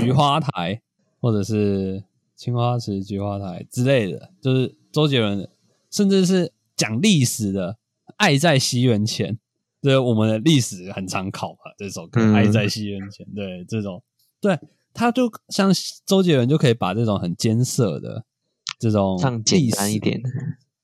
[0.00, 0.80] 菊花台，
[1.20, 2.04] 或者是
[2.36, 5.48] 青花瓷、菊花台之类的，就是周杰伦，
[5.90, 7.72] 甚至是讲历史的
[8.16, 9.34] 《爱在西元前》，
[9.82, 12.34] 对，我们的历史很常考嘛，这首歌《嗯。
[12.34, 14.02] 爱在西元前》，对，这种，
[14.40, 14.58] 对，
[14.92, 15.72] 他就像
[16.06, 18.24] 周杰伦就可以把这种很艰涩的
[18.78, 20.20] 这种唱简单一点，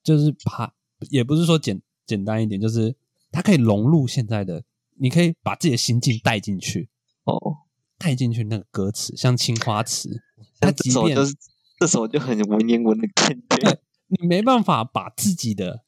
[0.02, 0.72] 就是把
[1.08, 2.94] 也不是说简简单一点，就是
[3.32, 4.62] 它可以融入现在的，
[4.96, 6.88] 你可以把自己的心境带进去，
[7.24, 7.58] 哦，
[7.96, 10.22] 带进去那个歌词，像青花瓷，
[10.60, 11.36] 它像这即便首就是
[11.78, 15.84] 这首就很文言文的感觉，你没办法把自己的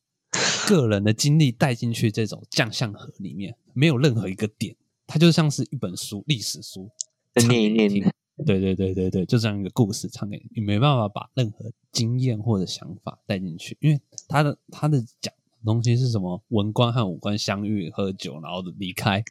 [0.67, 6.91] 个人的经历带进去这种将相和里面，没有任何一个点，它就像是一本书，历史书，
[7.35, 16.43] 再念一念对对对对对，就这样一个故事唱给你，你没办法把任何经验或者想法带进去，因为他的他的讲的东西是什么？
[16.49, 19.23] 文官和武官相遇喝酒，然后离开，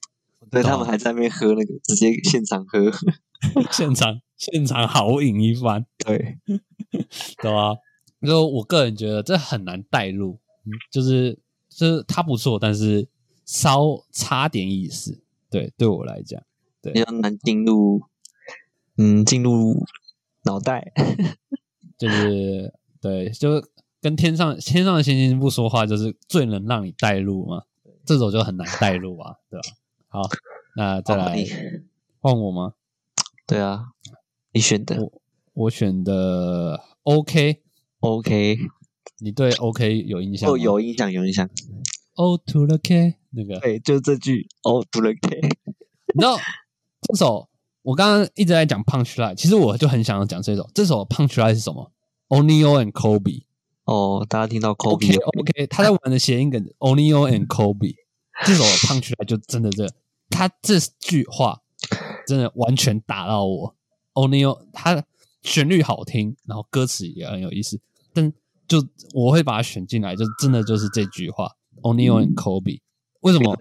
[0.49, 2.91] 对他懂们还在那边喝那个，直接现场喝，
[3.71, 6.37] 现场现场豪饮一番，对，
[7.41, 7.75] 对吧？
[8.25, 11.39] 就我个人觉得这很难带入，嗯就是
[11.69, 13.07] 就是他不错，但是
[13.45, 15.23] 稍差点意思。
[15.49, 16.41] 对，对我来讲，
[16.81, 18.01] 比较难进入，
[18.97, 19.85] 嗯，进入
[20.43, 20.91] 脑袋，
[21.97, 23.63] 就是对，就
[24.01, 27.63] 跟天上天上的星星不说话，就是最能让你带入嘛。
[28.05, 29.69] 这首就很难带入啊，对吧？
[30.07, 30.21] 好，
[30.75, 31.45] 那再来
[32.19, 32.73] 换我吗？
[33.45, 33.91] 对啊，
[34.53, 35.11] 你选的我
[35.53, 38.57] 我选的 OK，OK，
[39.19, 40.55] 你对 OK 有印象吗？
[40.55, 41.47] 哦，有印象，有印象
[42.15, 45.39] ，O to the K 那个，对，就这句哦，读了 K，
[46.15, 46.37] 你知道
[47.01, 47.47] 这首
[47.83, 50.69] 我刚刚一直在讲 Punch Line，其实我就很想要讲这首。
[50.73, 51.91] 这首 Punch Line 是什么
[52.29, 53.43] ？O'Neal and Kobe。
[53.85, 57.95] 哦，大家听到 OK Kobe，OK，他在玩的谐音梗 O'Neal and Kobe。
[58.45, 59.93] 这首 Punch Line 就真的这个，
[60.29, 61.61] 他这句话
[62.27, 63.75] 真的完全打到我。
[64.13, 65.03] O'Neal 他
[65.41, 67.79] 旋律好听，然后歌词也很有意思，
[68.13, 68.31] 但
[68.67, 71.51] 就我会把它选进来，就真的就是这句话
[71.81, 72.81] O'Neal and Kobe。
[73.21, 73.57] 为什么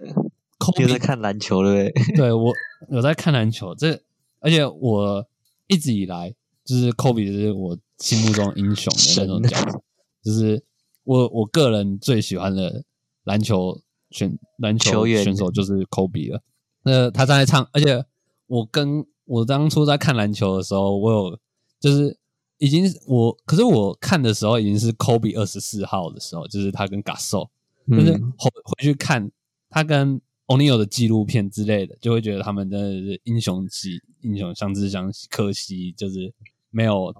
[0.59, 2.15] Kobe 在看篮球，对不对？
[2.15, 2.53] 对我
[2.89, 3.99] 有在看篮球，这
[4.41, 5.25] 而且我
[5.67, 6.35] 一直以来
[6.65, 9.81] 就是科比是我心目中英雄的那种角色，
[10.23, 10.61] 就是
[11.03, 12.83] 我我个人最喜欢的
[13.23, 13.79] 篮球
[14.09, 16.41] 选篮球选手就是科比了。
[16.83, 18.03] 那他站在唱，而且
[18.47, 21.39] 我跟我当初在看篮球的时候，我有
[21.79, 22.17] 就是
[22.57, 27.47] 已经我，可是我看的时候已经是科比二十四号的时候，就是他跟 Gasol。
[27.89, 29.31] 就是嗯，回回去看
[29.67, 30.21] 他跟
[30.51, 36.33] O'Neal 的纪录片之类的，就会觉得他们真的是英雄级英雄相知相惜，可惜就是
[36.69, 37.13] 没有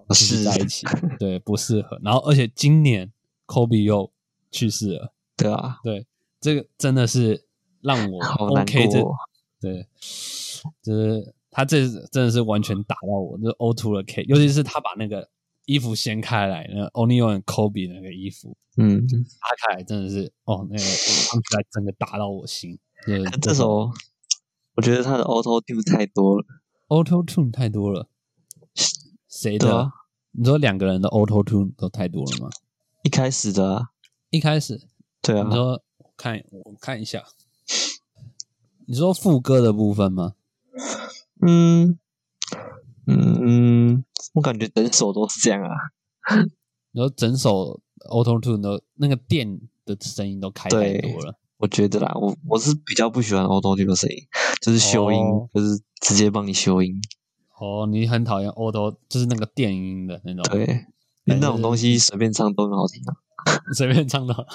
[0.44, 0.86] 在一起，
[1.18, 2.00] 对，不适合。
[2.04, 3.12] 然后而且今年
[3.48, 4.12] Kobe 又
[4.52, 6.06] 去世了，对啊，对，
[6.40, 7.46] 这个真的是
[7.82, 8.20] 让我
[8.60, 9.16] OK 这过，
[9.60, 9.88] 对，
[10.84, 15.30] 就是他这真的是完全打到我，就是 O to 了 K，尤其是他把那个
[15.66, 22.78] 衣服掀开来，那 O'Neal 和 Kobe 那个衣服，嗯，拉开来真的是哦，那个看起来整个打到我心。
[23.08, 23.92] 就是可这首
[24.76, 26.46] 我觉得他的 Auto Tune 太多了
[26.88, 28.08] ，Auto Tune 太多了，
[29.28, 29.76] 谁的？
[29.76, 29.92] 啊
[30.34, 32.50] 你说两个人的 Auto Tune 都太多了吗？
[33.04, 33.90] 一开始的啊，
[34.30, 34.82] 一开始
[35.22, 37.26] 对啊你，说我看我看一下，
[38.88, 40.36] 你说副歌的部分吗？
[41.46, 42.00] 嗯
[43.08, 45.70] 嗯嗯，我感觉整首都是这样啊。
[46.92, 54.18] 你说整首 Auto Tune 都那个电的声音都开太多了，我觉得啦，我我是比较不喜欢 Auto Tune 的声音，
[54.62, 57.00] 就是修音，哦就是直接帮你修音。
[57.60, 60.66] 哦，你很讨厌 Auto，就是那个电音的那种，对，
[61.26, 63.14] 因为那种东西随便唱都很好听啊。
[63.78, 64.34] 随便唱的。
[64.34, 64.46] 好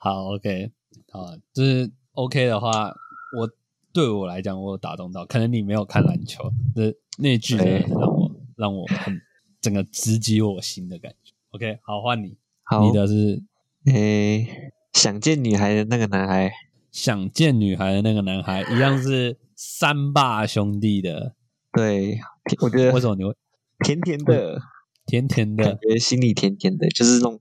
[0.14, 0.70] 好，OK，
[1.10, 2.92] 好，就是 OK 的话，
[3.36, 3.50] 我
[3.92, 5.26] 对我来讲，我有打动到。
[5.26, 6.84] 可能你没有看篮球，那
[7.18, 9.20] 那句让我让我很
[9.60, 11.32] 整个直击我心的感觉。
[11.50, 13.42] OK，好，换你，好，你的是
[13.86, 16.52] 诶，想见女孩的那个男孩，
[16.90, 21.34] 想见女孩的那个男孩，一样是三霸兄弟的。
[21.72, 22.18] 对，
[22.62, 23.34] 我觉得为什么你会
[23.84, 24.62] 甜甜的，
[25.04, 25.80] 甜甜的感的？
[25.90, 27.40] 觉心里甜甜的，就是那种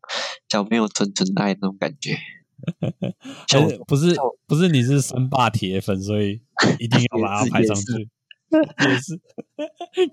[0.49, 2.17] 小朋友纯纯的爱那种感觉。
[3.47, 4.15] 就还是不是
[4.47, 6.41] 不是你是三霸铁粉，所以
[6.79, 8.09] 一定要把它排 上去。
[8.53, 9.19] 也是，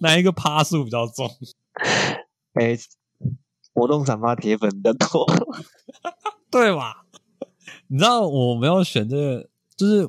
[0.00, 1.28] 哪一个趴数比较重？
[2.54, 2.78] 诶，
[3.72, 5.26] 活动散发铁粉比较多。
[6.50, 7.04] 对吧？
[7.88, 10.08] 你知道我没有选这个，就是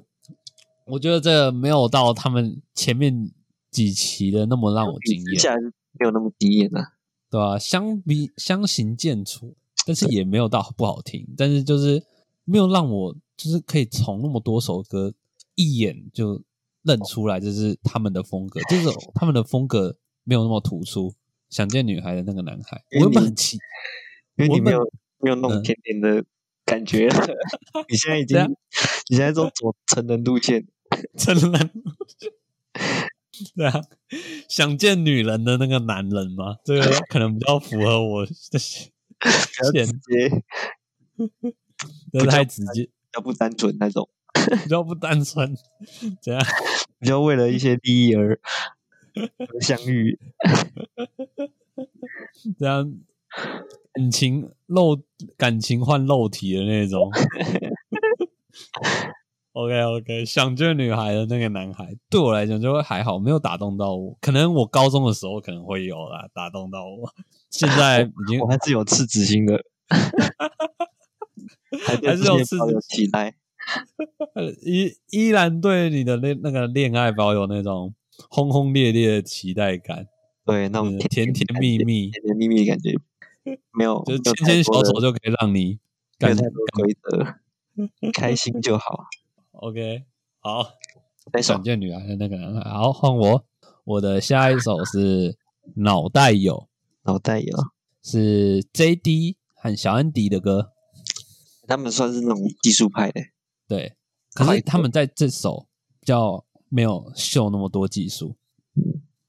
[0.85, 3.31] 我觉得这个没有到他们前面
[3.69, 6.93] 几期的那么让我惊艳，没有那么惊艳啊。
[7.29, 9.53] 对吧、相比相形见绌，
[9.87, 12.03] 但是也没有到不好听，但是就是
[12.43, 15.13] 没有让我就是可以从那么多首歌
[15.55, 16.43] 一眼就
[16.83, 19.95] 认出来这是他们的风格，就是他们的风格
[20.25, 21.13] 没有那么突出。
[21.49, 23.57] 想见女孩的那个男孩，我本很奇，
[24.37, 26.23] 我本因为你没有没有那种嗯甜甜的
[26.71, 27.15] 感觉了，
[27.89, 28.39] 你现在已经
[29.09, 30.65] 你现在都走成人路线，
[31.19, 32.31] 成人路线，
[33.57, 33.81] 对啊，
[34.47, 36.55] 想见女人的那个男人吗？
[36.63, 39.29] 这个可能比较符合我的现，比
[39.73, 40.43] 较直接，
[42.17, 44.07] 不太直接，比较不单纯那种，
[44.63, 45.53] 比较不单纯。
[46.21, 46.41] 怎样？
[46.99, 48.39] 比较为了一些利益而
[49.13, 50.17] 而相遇。
[52.57, 52.93] 这样
[53.93, 55.01] 感情肉
[55.37, 57.09] 感情换肉体的那种。
[59.53, 64.17] OK OK，想见女孩的那个男孩，对我来讲就会还好，没有打动到我。
[64.21, 67.13] 可能我高中的时候可能会有啦，打动到我。
[67.49, 69.61] 现在已经我还是有赤子心的，
[71.85, 73.35] 还是有赤子期待。
[74.33, 77.93] 呃依依然对你的那那个恋爱保有那种
[78.29, 80.07] 轰轰烈烈的期待感，
[80.45, 82.93] 对，那种甜甜蜜蜜，甜甜蜜蜜的感觉，
[83.73, 85.79] 没有，就是牵牵手就可以让你
[86.17, 89.05] 感 没有太多规则，开心就好。
[89.51, 90.05] OK。
[90.43, 90.65] 好，
[91.31, 93.45] 那首想见女孩的那个男孩，好换我，
[93.83, 95.37] 我的下一首是
[95.75, 96.67] 脑袋有，
[97.03, 97.55] 脑袋有，
[98.01, 100.71] 是 JD 和小安迪的歌，
[101.67, 103.21] 他们算是那种技术派的，
[103.67, 103.95] 对，
[104.33, 105.67] 可是他们在这首
[105.99, 108.35] 比较没有秀那么多技术，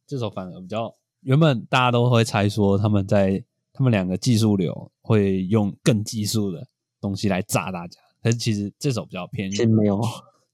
[0.07, 6.67] 这首反而比较原本大家都会猜说他们在他们两个技术流会用更技术的
[7.01, 10.01] 东西来炸大家，可是其实这首比较偏没有。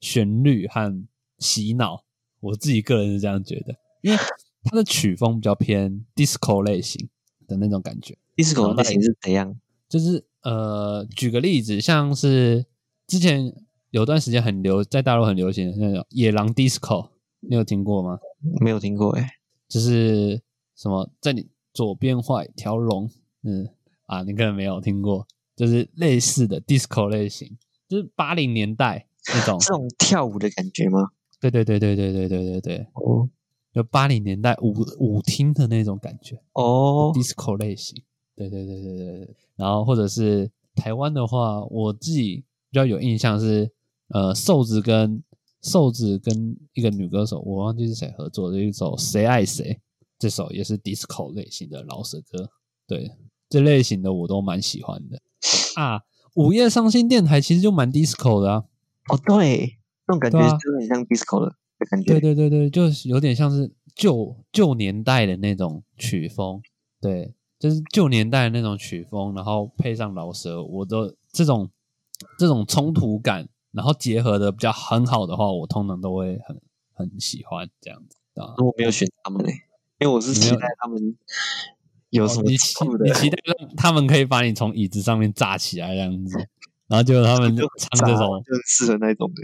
[0.00, 1.04] 旋律和
[1.40, 2.04] 洗脑，
[2.38, 4.18] 我自己个人是这样觉得，因为
[4.62, 7.08] 它的曲风比较偏 disco 类型
[7.48, 9.58] 的那种感觉，disco 类型是怎样？
[9.88, 12.64] 就是呃，举个例子，像是
[13.08, 13.52] 之前
[13.90, 17.10] 有段时间很流，在大陆很流行的那种野狼 disco，
[17.40, 18.20] 你有听过吗？
[18.60, 19.28] 没有听过哎、
[19.68, 20.40] 就是
[20.76, 21.48] 什么在你
[21.78, 23.08] 左边画一条龙，
[23.44, 23.68] 嗯
[24.06, 25.24] 啊，你可能没有听过，
[25.54, 27.56] 就是类似的 disco 类型，
[27.88, 31.10] 就是八零年代那种，这种跳舞的感觉吗？
[31.40, 33.30] 对对对对对对对对对，哦
[33.72, 38.02] 就八零年代舞舞厅的那种感觉哦，，disco 类型，
[38.34, 39.36] 对对对对对对。
[39.54, 42.38] 然后或者是台湾的话，我自己
[42.70, 43.70] 比较有印象是，
[44.08, 45.22] 呃，瘦子跟
[45.62, 49.74] 瘦子跟一个女歌手，我忘记是谁合作的一首《谁爱谁》，
[50.18, 52.50] 这首也是 disco 类型的老舌歌，
[52.86, 53.10] 对，
[53.48, 55.20] 这类型的我都蛮喜欢的
[55.76, 56.02] 啊。
[56.34, 58.64] 午夜伤心电台其实就蛮 disco 的啊，
[59.08, 60.48] 哦对，那种感觉的
[60.78, 62.12] 很像 disco 的的感觉。
[62.12, 66.60] 对对对对，就是有点像是旧旧年代的那种曲风，
[67.00, 71.68] 对，就是旧年代的那种曲风，然后配上老舌，我的这种
[72.38, 76.60] 这种冲突感，然后结合的比较很好的话，我通常都会很
[76.92, 78.54] 很喜欢这样子啊。
[78.58, 79.52] 我没有选他们嘞、
[79.98, 81.16] 因为我是期待他们
[82.10, 86.38] 有什么的，你期待让他们可以把你从椅子上面炸起来这样子，
[86.86, 89.42] 然后就他们就唱这种，就是适合那种的，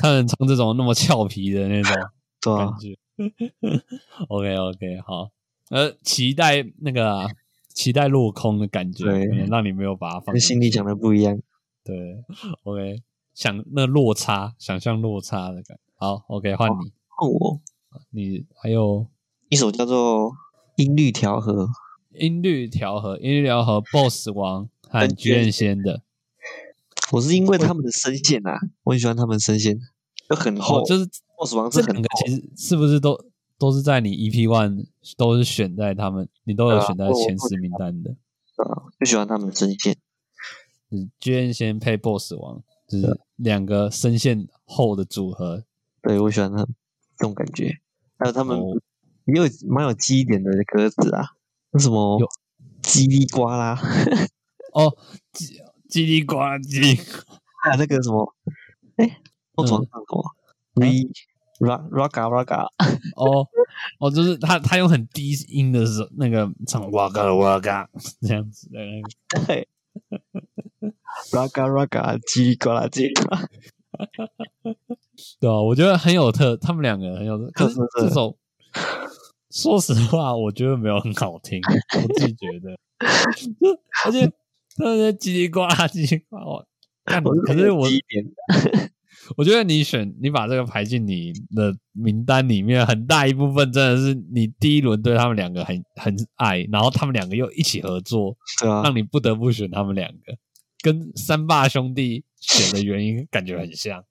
[0.00, 1.94] 他们唱这种那么俏皮的那种。
[2.40, 2.96] 感对啊，觉。
[4.28, 5.30] OK OK，好，
[5.68, 7.28] 呃，期待那个啊
[7.68, 11.38] 期待落空的感觉，对可能让你没有把它放跟心里想的不一样。
[11.84, 12.24] 对
[12.62, 13.02] ，OK，
[13.34, 15.80] 想那落差，想象落差的感觉。
[15.96, 17.60] 好，OK，换你，换我
[18.08, 19.06] 你还有
[19.50, 20.30] 一首叫做
[20.76, 21.66] 《音律调和》，
[22.12, 26.02] 音律调和，音律调和，BOSS 王和跟菊燕仙的，
[27.10, 29.76] 我是因为他们的声线啊，我很喜欢他们声线，
[30.28, 31.04] 就很厚，哦，就是
[31.36, 33.18] ，BOSS 王这是很厚两个其实是不是都
[33.58, 34.86] 都是在你 EP One
[35.16, 38.12] 都是选在他们，你都有选在前十名单的，
[38.54, 39.96] 啊，就喜欢他们的声线。
[40.88, 45.64] 就是菊燕仙配 BOSS 王，就是两个声线厚的组合。
[46.02, 46.64] 对我喜欢他
[47.16, 47.80] 这种感觉，
[48.16, 48.80] 还有他们哦
[49.34, 51.24] 也有蛮有记忆点的歌词啊，
[51.72, 52.26] 那什么有
[52.82, 53.78] 叽里呱啦，
[54.74, 54.96] 哦，
[55.32, 56.98] 叽叽里呱啦叽，
[57.62, 58.34] 还有那个什么，
[58.96, 59.20] 哎，
[59.54, 60.24] 我床上什么
[60.74, 61.10] ？re
[61.60, 62.64] ra raga raga，
[63.16, 63.46] 哦
[63.98, 67.88] 哦，就是他他用很低音的时候，那个唱哇嘎哇嘎
[68.22, 69.10] 这样子的那个，
[69.46, 69.68] 对
[71.32, 73.48] ，raga raga 叽里呱啦叽里呱啦，
[75.38, 77.50] 对啊，我觉得很有特，他们两个很有特。
[77.52, 78.38] 可是这首，
[79.50, 81.60] 说实话，我觉得没有很好听，
[82.02, 82.78] 我自己觉得，
[84.06, 84.30] 而且
[84.78, 87.86] 那些叽里呱啦叽里呱啦，我 可是我
[89.36, 98.36] 我觉得你选你把这个排进你的名单里面，很大一部分真的是你第一轮对他们两个很很爱，然后他们两个又一起合作，
[98.66, 100.36] 啊，让你不得不选他们两个，
[100.82, 104.04] 跟三霸兄弟选的原因感觉很像。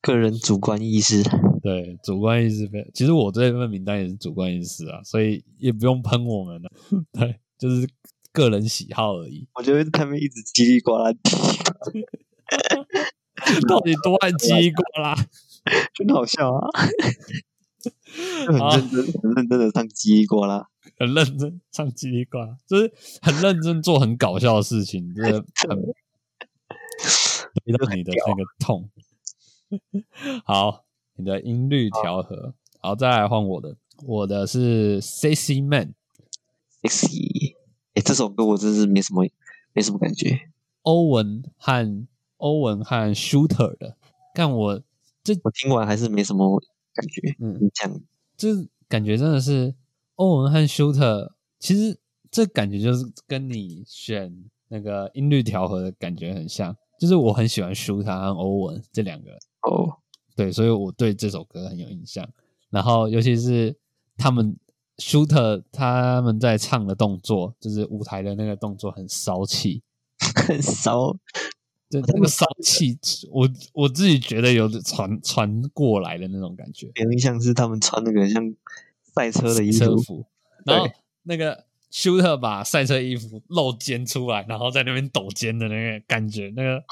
[0.00, 1.22] 个人主观意识，
[1.62, 6.70] 对，主观意识非，其实我这份名单也是主观意识啊，所以也不用喷我们了。
[7.12, 7.88] 对，就是
[8.32, 9.46] 个人喜好而已。
[9.54, 12.86] 我觉得他们一直叽里呱啦，叽里呱啦
[13.68, 15.14] 到底多爱叽里呱啦？
[15.94, 16.68] 真的好笑啊，
[18.46, 28.88] 很认真、很认真的唱叽里呱啦，很认真唱叽里呱啦，就是很认真做很搞笑的事情，真的很回到你的那个痛。
[30.44, 30.84] 好，
[31.18, 35.94] 你的音律调和，好，再来换我的，我的是 Sexy Man。
[36.80, 37.56] sexy。
[37.94, 39.26] 哎，这首歌我真是没什么
[39.72, 40.38] 没什么感觉。
[40.82, 42.06] 欧文和
[42.36, 43.96] 欧文和 Shooter 的，
[44.32, 44.80] 但我
[45.24, 46.62] 这我听完还是没什么
[46.94, 47.34] 感觉。
[47.40, 48.00] 嗯你讲
[48.36, 48.48] 这
[48.88, 49.74] 感觉真的是
[50.14, 51.98] 欧文和 Shooter，其实
[52.30, 59.98] 这感觉就是跟你选那个音律调和的感觉很像，就是我很喜欢 Shooter 和欧文这两个，哦，
[60.38, 62.24] 对，所以我对这首歌很有印象。
[62.70, 63.76] 然后尤其是
[64.16, 64.56] 他们
[64.98, 69.82] Shooter 他们在唱的动作，就是舞台的那个动作很骚气，
[70.46, 71.12] 很骚，
[71.90, 72.96] 对，那个骚气，
[73.32, 76.88] 我我自己觉得有传传过来的那种感觉。
[76.94, 78.54] 有印象是他们穿那个像
[79.12, 80.26] 赛车的衣服，车服，
[80.64, 80.92] 然后对
[81.24, 86.82] 那个 shooter 把赛车衣服露肩出来，然后在那边抖肩的那个感觉，那个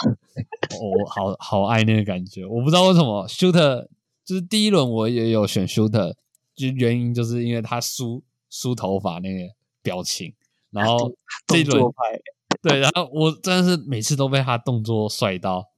[0.80, 2.44] 我好好爱那个感觉。
[2.47, 3.86] 我不知道为什么 shooter
[4.24, 6.14] 就是第一轮我也有选 shooter，
[6.55, 10.34] 就原因就是因为他梳梳头发那个表情，
[10.70, 11.12] 然后
[11.47, 12.20] 这一轮动作派，
[12.62, 15.68] 对，然后我真的是每次都被他动作帅到，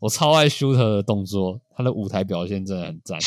[0.00, 3.18] 我超爱 shooter 的动作，他的舞台表现真的很赞。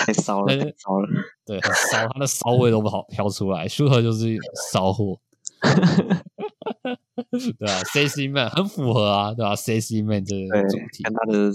[0.00, 1.08] 太骚了，太骚了。
[1.44, 3.68] 对，很骚，他的骚味都不好飘出来。
[3.68, 4.36] 舒和就是
[4.70, 5.20] 骚货，
[7.58, 11.52] 对吧、c c Man 很符合啊，对吧、c c Man 这个对主，题看他的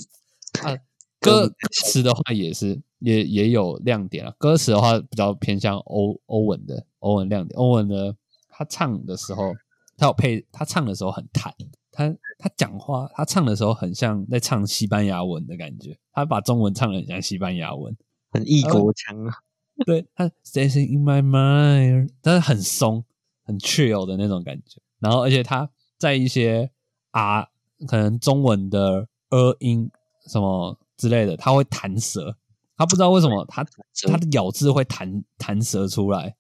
[0.62, 0.78] 啊，
[1.20, 4.34] 歌歌词的话也是也也有亮点啊。
[4.38, 8.14] 歌词的话比较偏向欧欧文的欧文亮点，欧文呢
[8.50, 9.54] 他唱的时候，
[9.98, 11.52] 他有配他唱的时候很弹，
[11.92, 17.98] 他他讲话他唱的时候很像在唱西班牙文的感觉，他把中文唱的很像西班牙文。
[18.36, 19.34] 很异国腔啊，
[19.86, 23.04] 对，他 station in my mind，但是很松、
[23.44, 24.82] 很 chill 的那种感觉。
[25.00, 26.70] 然后，而且他在一些
[27.12, 27.44] 啊，
[27.88, 29.90] 可能中文的呃音
[30.28, 32.36] 什么之类的，他会弹舌。
[32.78, 33.64] 他不知道为什么他
[33.94, 36.36] 舌他的咬字会弹弹舌出来，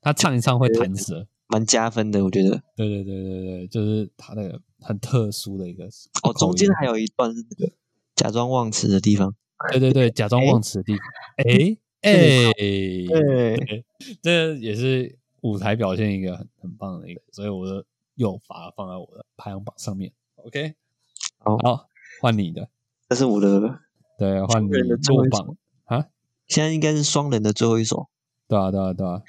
[0.00, 1.26] 他唱一唱会弹舌。
[1.46, 2.62] 蛮加分的，我觉得。
[2.74, 5.84] 对对对对对，就是他那个很特殊的一个
[6.22, 7.72] 哦，中间还有一段是那个
[8.16, 9.34] 假装忘词的地方。
[9.70, 11.02] 对对对，假装忘词的地方。
[11.36, 13.84] 哎 哎，对，
[14.20, 17.84] 这也是舞台表现一个很很棒的一个，所以我的
[18.16, 20.12] 又把它放在我的排行榜上面。
[20.36, 20.74] OK，
[21.40, 21.88] 好好，
[22.20, 22.68] 换你的，
[23.08, 23.80] 这是我的，
[24.18, 26.06] 对，换你的最后一落榜啊，
[26.46, 28.08] 现在应该是双人的最后一首。
[28.46, 29.22] 对啊，对啊，对啊，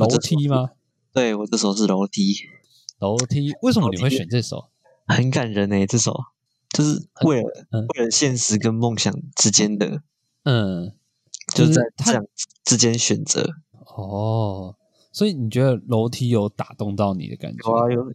[0.00, 0.70] 楼梯吗？
[1.12, 2.34] 对我这首是楼梯，
[2.98, 4.70] 楼梯，为什么你会选这首？
[5.06, 6.18] 很感人诶、这首
[6.72, 10.02] 就是为了、嗯为了现实跟梦想之间的，
[10.44, 10.92] 嗯，
[11.54, 12.26] 就是在这样
[12.64, 13.48] 之间选择。
[13.94, 14.74] 哦，
[15.12, 17.70] 所以你觉得楼梯有打动到你的感觉？
[17.70, 18.12] 有啊有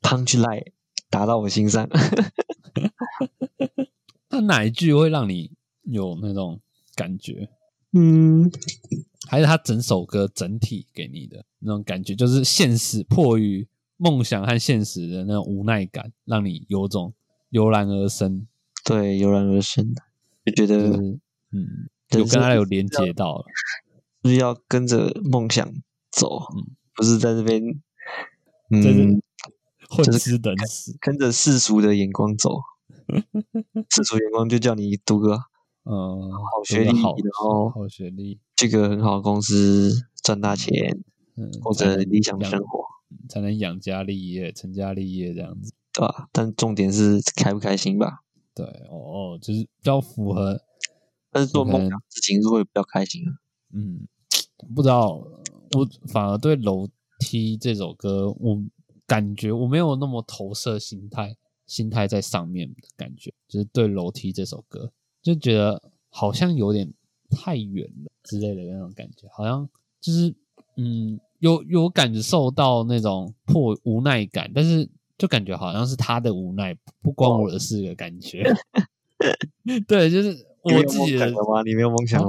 [0.00, 0.66] ，punch line
[1.08, 1.88] 打到我心上。
[4.30, 5.50] 那哪一句会让你
[5.82, 6.60] 有那种
[6.94, 7.48] 感觉？
[7.92, 8.48] 嗯，
[9.28, 13.66] 还是他整首歌整体给你的那种感觉，就是现实迫于
[13.96, 17.12] 梦想和现实的那种无奈感，让你有种
[17.50, 18.46] 油然而生，
[18.84, 19.94] 对，油然而生，
[20.44, 21.20] 就觉得就是
[21.52, 23.44] 嗯，有跟他有连接到了。
[24.22, 25.66] 就是要跟着梦想
[26.10, 27.62] 走，嗯不是在这边，
[28.70, 29.22] 嗯，
[29.88, 32.60] 混就是吃等死，跟着世俗的眼光走。
[33.88, 35.32] 世俗眼光就叫你读个
[35.84, 39.90] 嗯，好学历，好然后好学历，去个很好的公司
[40.22, 41.02] 赚大钱，
[41.36, 42.84] 嗯，过才能着理想养生活，
[43.28, 45.72] 才能养家立业、成家立业这样子。
[45.92, 46.28] 对吧？
[46.32, 48.20] 但重点是开不开心吧。
[48.54, 48.96] 对，哦
[49.34, 50.60] 哦，就是比较符合，
[51.30, 53.30] 但是做梦想事情是会比较开心的。
[53.72, 54.06] 嗯，
[54.74, 55.14] 不知道，
[55.72, 56.88] 我反而对《楼
[57.18, 58.60] 梯》这首歌，我
[59.06, 61.36] 感觉我没有那么投射心态，
[61.66, 66.92] 心态在上面的感觉，就是对《楼梯》这首歌，就觉得好像有点
[67.30, 69.68] 太远了之类的那种感觉，好像
[70.00, 70.34] 就是
[70.76, 74.88] 嗯，有有感受到那种破无奈感，但是
[75.20, 78.42] 就感觉好像是他的无奈，不关我的事的感觉。
[79.86, 81.62] 对，就是我自己的梦想了吗？
[81.62, 82.28] 你没有梦想吗？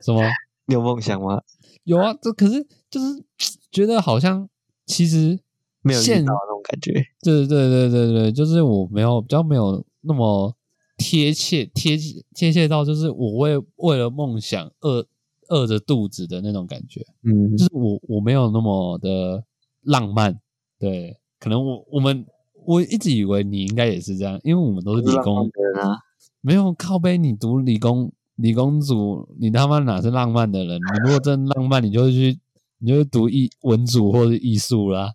[0.00, 0.22] 什么？
[0.66, 1.42] 你有梦想吗？
[1.82, 3.24] 有啊，这可是就是
[3.72, 4.48] 觉得好像
[4.86, 5.40] 其实
[5.82, 6.92] 没有遇现到那种感觉。
[7.22, 10.54] 对对对对对，就是我没有比较没有那么
[10.96, 11.98] 贴切贴
[12.36, 15.04] 贴切到，就是我为为了梦想饿
[15.48, 19.42] 饿着肚子的那种感觉，嗯就是我我没有那么的
[19.82, 20.38] 浪漫，
[20.78, 22.26] 对，可能我我们
[22.64, 25.98] 我一直以为你应该也是这样，因为我们都是理工的人啊，
[26.40, 30.76] 没有靠背，你读理工理工组，你他妈哪是浪漫的人？
[30.76, 32.38] 你如果真浪漫，你就会去，
[32.78, 35.12] 你就会读艺文组或者艺术啦。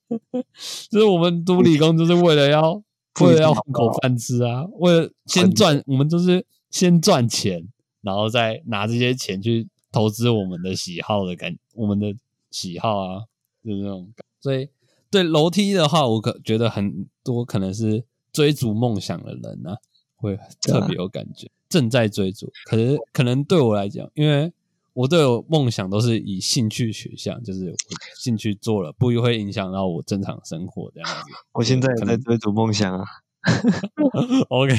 [0.90, 2.82] 就是我们读理工，就是为了要
[3.20, 7.66] 为了要混口饭吃啊，为了先赚，我们就是先赚钱，
[8.02, 12.14] 然后再拿这些钱去投资我们的喜好的感，我们的
[12.50, 13.24] 喜好啊，
[13.64, 14.24] 就是那种感。
[14.40, 14.68] 所以
[15.10, 19.76] 对楼梯的话，我可觉得很多可能是追逐梦想的人呢、
[20.16, 22.52] 会特别有感觉，正在追逐。
[22.64, 24.52] 可是可能对我来讲，因为
[24.92, 27.76] 我对我梦想都是以兴趣取向，就是我
[28.16, 31.32] 兴趣做了，不会影响到我正常生活这样子。
[31.52, 33.04] 我现在也在追逐梦想啊。
[34.50, 34.74] OK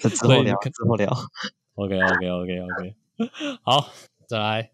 [0.00, 1.10] 这之后聊，可之后聊。
[1.74, 2.94] OK OK OK OK，
[3.62, 3.88] 好，
[4.28, 4.70] 再来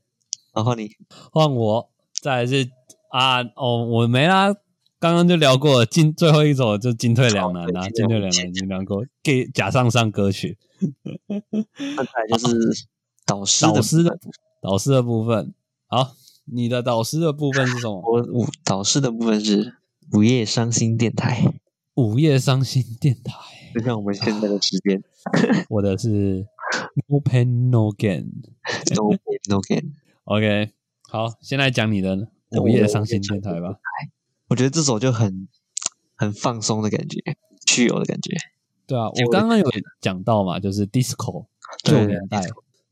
[0.52, 0.90] 然后你
[1.32, 2.68] 换我，再来是
[3.08, 4.54] 啊哦，我没啦。
[5.00, 10.58] 刚刚就聊过了，进最后一首就进退两难啦、进退两难已经聊过，给假上上歌曲。
[11.28, 12.86] 那再来 就是
[13.24, 15.54] 导师的导师的部分导师的部分，
[15.86, 16.14] 好，
[16.46, 18.00] 你的导师的部分是什么？
[18.10, 19.74] 我我导师的部分是
[20.12, 21.54] 午夜伤心电台，
[21.94, 23.32] 午夜伤心电台，
[23.74, 25.00] 就像我们现在的时间
[25.68, 26.44] 我的是
[27.06, 28.30] No Pain No Gain。
[28.96, 29.92] ，no pain no gain。
[30.24, 30.72] OK，
[31.08, 32.28] 好，现在讲你的
[32.60, 33.78] 午夜伤心电台吧。
[34.48, 35.48] 我觉得这首就很
[36.14, 37.18] 很放松的感觉，
[37.66, 38.36] 去油的感觉。
[38.86, 39.64] 对啊，我刚刚有
[40.00, 41.46] 讲到嘛，就是 disco
[41.84, 42.42] 对旧年代，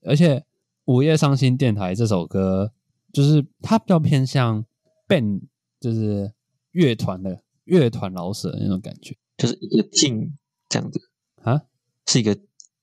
[0.03, 0.37] 而且
[0.85, 2.73] 《午夜伤心电台》这首歌，
[3.13, 4.65] 就是它比较偏向
[5.09, 5.43] band，
[5.81, 6.33] 就是
[6.73, 10.33] 乐团的乐团老舍的那种感觉就是一个 team
[10.69, 11.01] 这样子，
[11.43, 11.63] 啊。
[12.09, 12.39] 是一个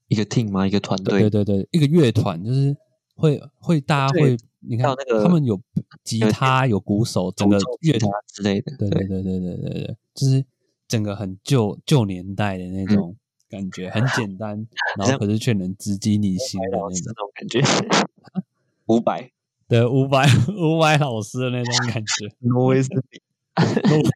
[0.08, 0.68] 一个 team 吗？
[0.68, 1.22] 一个团队？
[1.22, 2.76] 对对对，一个乐团就是
[3.16, 5.56] 会会大家会，你看那个他们有
[6.04, 8.76] 吉他有鼓手，整个乐团，之类的。
[8.78, 10.46] 对对对对对对对，就是
[10.88, 13.16] 整个很旧旧年代的那种
[13.50, 17.32] 感觉，很简单， 然后可是却能直击你心的那种。
[17.34, 17.62] 感觉。
[18.88, 19.32] 五百，
[19.70, 20.28] 对，五百
[20.60, 23.22] 五百老师的那种感觉，挪威森林，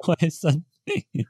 [0.04, 0.52] 不会生
[0.84, 1.26] 病，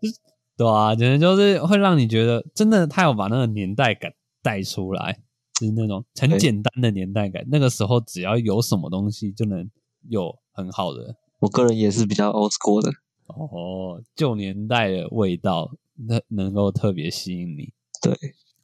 [0.00, 0.18] 就是
[0.56, 5.16] 对啊，简直就是会让你觉得，真的他有把那个年代感带出来，
[5.54, 7.44] 就是那种很简单的年代感。
[7.52, 9.70] 那个时候只要有什么东西，就能
[10.08, 12.90] 有很好的我个人也是比较 old school 的。
[13.26, 17.72] 哦旧年代的味道，那能够特别吸引你。
[18.00, 18.12] 对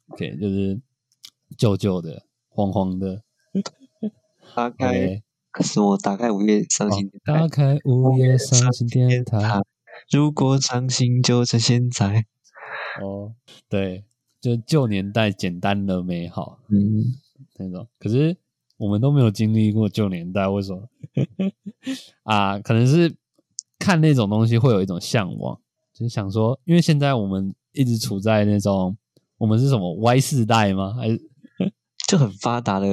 [0.09, 0.79] ，OK，就是
[1.57, 3.23] 旧旧的、黄黄的。
[4.55, 5.23] 打开 OK，
[5.61, 7.47] 是我打开午夜伤心电台打。
[7.47, 9.61] 开午夜伤心电台。
[10.11, 12.25] 如果伤心就趁现在。
[13.01, 13.33] 哦，
[13.67, 14.03] 对，
[14.41, 17.15] 就旧年代简单的美好嗯，
[17.57, 17.87] 那种。
[17.97, 18.37] 可是
[18.79, 20.81] 我们都没有经历过旧年代，为什么？
[22.23, 23.13] 啊，可能是
[23.77, 25.59] 看那种东西会有一种向往，
[25.93, 28.97] 就是想说，因为现在我们一直处在那种，
[29.37, 30.93] 我们是什么 Y 世代吗？
[30.93, 31.21] 还是
[32.07, 32.87] 就很发达的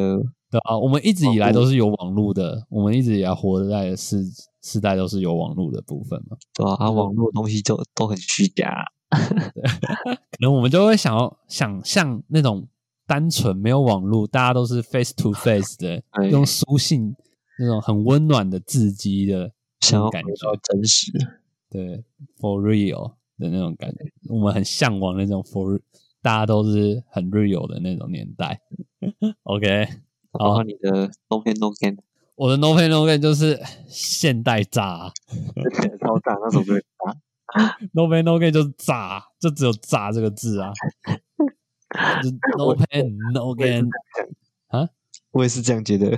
[0.51, 4.25] 对啊，我们一直以来都是有网络的，我们一直以来活在的世
[4.63, 6.37] 世代都是有网络的部分嘛。
[6.55, 6.91] 对吧、啊？
[6.91, 12.67] 网络东西就都很虚假， 可能我们就会想要想象那种
[13.07, 17.15] 单纯没有网络，大家都是 face to face 的， 哎用书信
[17.59, 21.13] 那种很温暖的字迹的想要感回到觉，真实。
[21.71, 22.05] 对
[22.39, 25.79] ，for real 的那种感觉，我们很向往那种 for
[26.23, 28.61] 大家都是很 real 的那种年代。
[29.45, 29.87] OK，
[30.33, 30.91] 包括你的
[31.29, 31.99] No Pain No Gain，
[32.35, 35.13] 我的 No Pain No Gain 就是现代炸啊、
[36.01, 37.17] 超炸那首歌很大
[37.93, 40.73] ，No pain no gain 就是炸，就只有炸这个字啊。
[42.23, 43.89] 就 no pain no gain，
[44.69, 44.89] 啊，
[45.33, 46.11] 我也是这样觉得。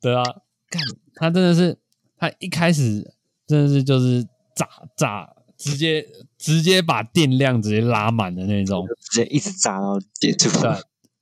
[0.00, 0.22] 对啊，
[0.68, 0.82] 干
[1.14, 1.78] 他真的是，
[2.16, 3.14] 他一开始
[3.46, 4.22] 真的是就是
[4.54, 6.06] 炸炸，直接
[6.36, 10.50] 直接把电量直接拉满的那种，直接一直炸到结束。
[10.60, 10.70] 对，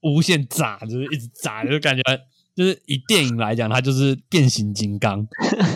[0.03, 2.03] 无限炸，就是一直炸，就感觉
[2.55, 5.27] 就是以电影来讲，它就是变形金刚，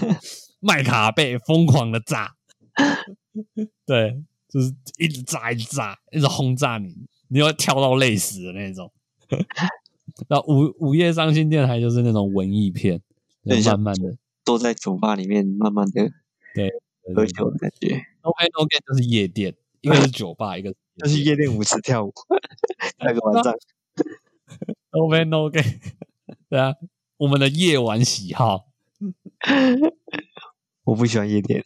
[0.61, 2.35] 麦卡贝疯狂的炸，
[3.87, 8.91] 对，就是一直炸，一直炸，一直轰炸你，你要跳到累死的那种。
[10.29, 13.01] 那午午夜伤心电台就是那种文艺片，
[13.45, 16.11] 对慢慢的，都在酒吧里面慢慢的
[16.55, 16.71] 对
[17.15, 22.13] 喝酒的感觉，No Pain No Gain 就是夜店，一个是酒吧，一个就是夜店舞池跳舞，
[22.99, 23.55] 那个晚上
[24.93, 25.81] No Pain No Gain，
[26.49, 26.75] 对啊，
[27.19, 28.69] 我们的夜晚喜好。
[30.85, 31.61] 我不喜欢夜店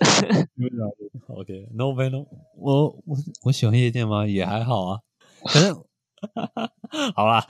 [1.28, 4.26] ，OK，No Pain No，我我我喜欢夜店吗？
[4.26, 5.00] 也还好啊，
[5.44, 5.72] 可是
[7.14, 7.46] 好啦，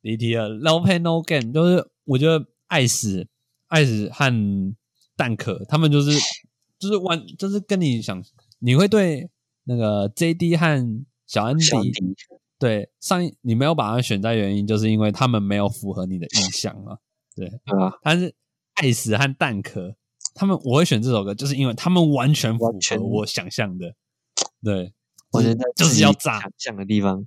[0.00, 0.48] 离题了。
[0.48, 3.26] No Pain No Gain 就是我觉得爱死
[3.68, 4.74] 爱死和
[5.16, 6.10] 蛋壳他们就是
[6.78, 8.22] 就是完就是跟你想，
[8.58, 9.30] 你会对
[9.64, 11.66] 那个 JD 和小安迪
[12.58, 16.98] 对上一你没有把他选在原因，就是因为他们没有符合你的印象嘛。
[17.34, 17.98] 对， 对吧？
[18.02, 18.34] 但是
[18.74, 19.94] 爱死和蛋壳，
[20.34, 23.94] 他们我会选这首歌，就是因为他们完全符合我想象的。
[24.62, 24.92] 对，
[25.36, 27.26] 我觉得就是要炸想，象的地方，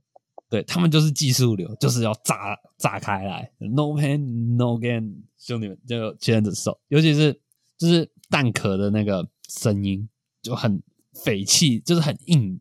[0.49, 7.39] 对他们就是技术流，就是要炸炸开来，no pain no gain，兄弟们就牵着手，尤其是
[7.77, 10.07] 就是蛋壳的那个声音
[10.41, 10.81] 就很
[11.13, 12.59] 匪气，就是很硬、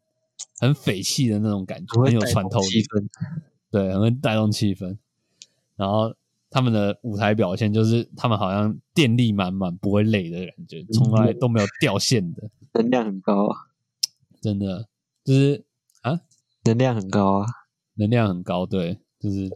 [0.60, 2.84] 很匪气的那种感觉，很有穿透力。
[3.70, 4.96] 对，很会带动气氛。
[5.76, 6.14] 然后
[6.50, 13.56] 他们的舞台表现就是他们好像电力满满，不会累的感觉，从来都没有掉线的，能量很高啊，
[14.40, 14.88] 真的
[15.28, 15.62] 就是
[16.00, 16.20] 啊，
[16.64, 17.46] 能量很高啊，
[17.96, 19.50] 能量很高，对，就是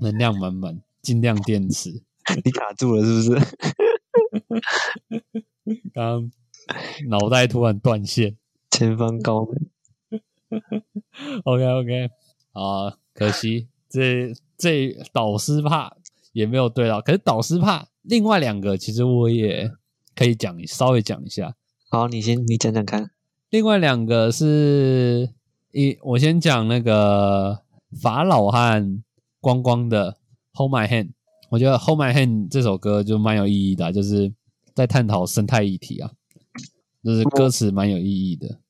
[0.00, 2.02] 能量满满，尽量电池。
[2.44, 3.56] 你卡住了是不是？
[5.94, 6.30] 刚刚
[7.08, 8.36] 脑袋突然断线。
[8.70, 9.48] 前方高
[10.50, 10.60] 能
[11.44, 12.10] ，OK OK，
[12.52, 15.96] 啊，可惜这这导师怕
[16.32, 19.72] 也没有对到，可是导师怕另外两个其实我也
[20.14, 21.56] 可以讲稍微讲一下。
[21.88, 23.10] 好，你先你讲讲看。
[23.50, 25.28] 另外两个是
[25.72, 27.62] 一，我先讲那个
[28.00, 29.02] 法老和
[29.40, 30.12] 光光的
[30.52, 31.06] 《Hold My Hand》，
[31.48, 34.32] 我觉得《Hold My Hand》这首歌就蛮有意义的啊，就是
[34.72, 36.12] 在探讨生态议题啊，
[37.02, 38.60] 就是歌词蛮有意义的，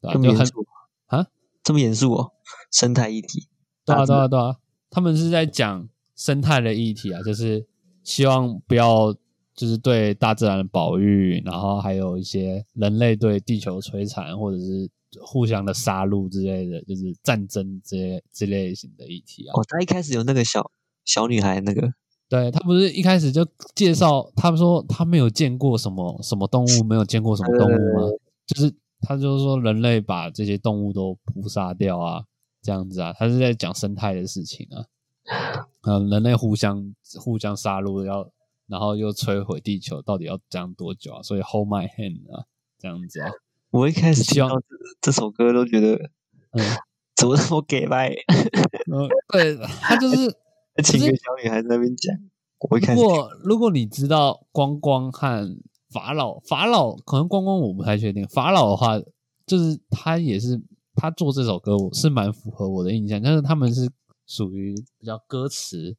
[0.00, 0.66] 对吧、就很这么严肃
[1.06, 1.26] 啊，
[1.64, 2.32] 这么严肃哦，
[2.70, 3.48] 生态议题。
[3.84, 4.56] 对啊，对啊，对啊，
[4.88, 7.66] 他们是在讲生态的议题啊，就是
[8.04, 9.12] 希望不要
[9.56, 14.88] 就是对大自然的保育，然后还有一些人类对地球摧残或者是
[15.22, 19.52] 互相的杀戮之类的，就是战争这些这类型的议题啊。
[19.54, 20.70] 哦，他一开始有那个小
[21.06, 21.90] 小女孩那个，
[22.28, 28.16] 对他不是一开始就介绍，他们说他没有见过什么什么动物，没有见过什么动物吗？
[28.46, 32.24] 就是他就是说人类把这些动物都捕杀掉啊，
[32.60, 34.84] 这样子啊，他是在讲生态的事情啊。
[35.82, 38.28] 嗯，人类互相互相杀戮，要
[38.66, 41.22] 然后又摧毁地球，到底要这样多久啊？
[41.22, 42.46] 所以 Hold my hand 啊，
[42.78, 43.30] 这样子啊，
[43.70, 45.94] 我一开始希望听到这这首歌都觉得
[46.52, 46.62] 嗯，
[47.16, 48.08] 怎么那么给掰，
[48.90, 50.16] 呃对他就是
[50.84, 52.14] 请个小女孩在那边讲。
[52.70, 55.56] 我一开始如果如果你知道光光和
[55.92, 58.98] 法老，法老可能光光我不太确定，法老的话，
[59.46, 60.60] 就是他也是
[60.94, 63.90] 他做这首歌，我是蛮符合我的印象，但是他们是
[64.26, 65.96] 属于比较歌词，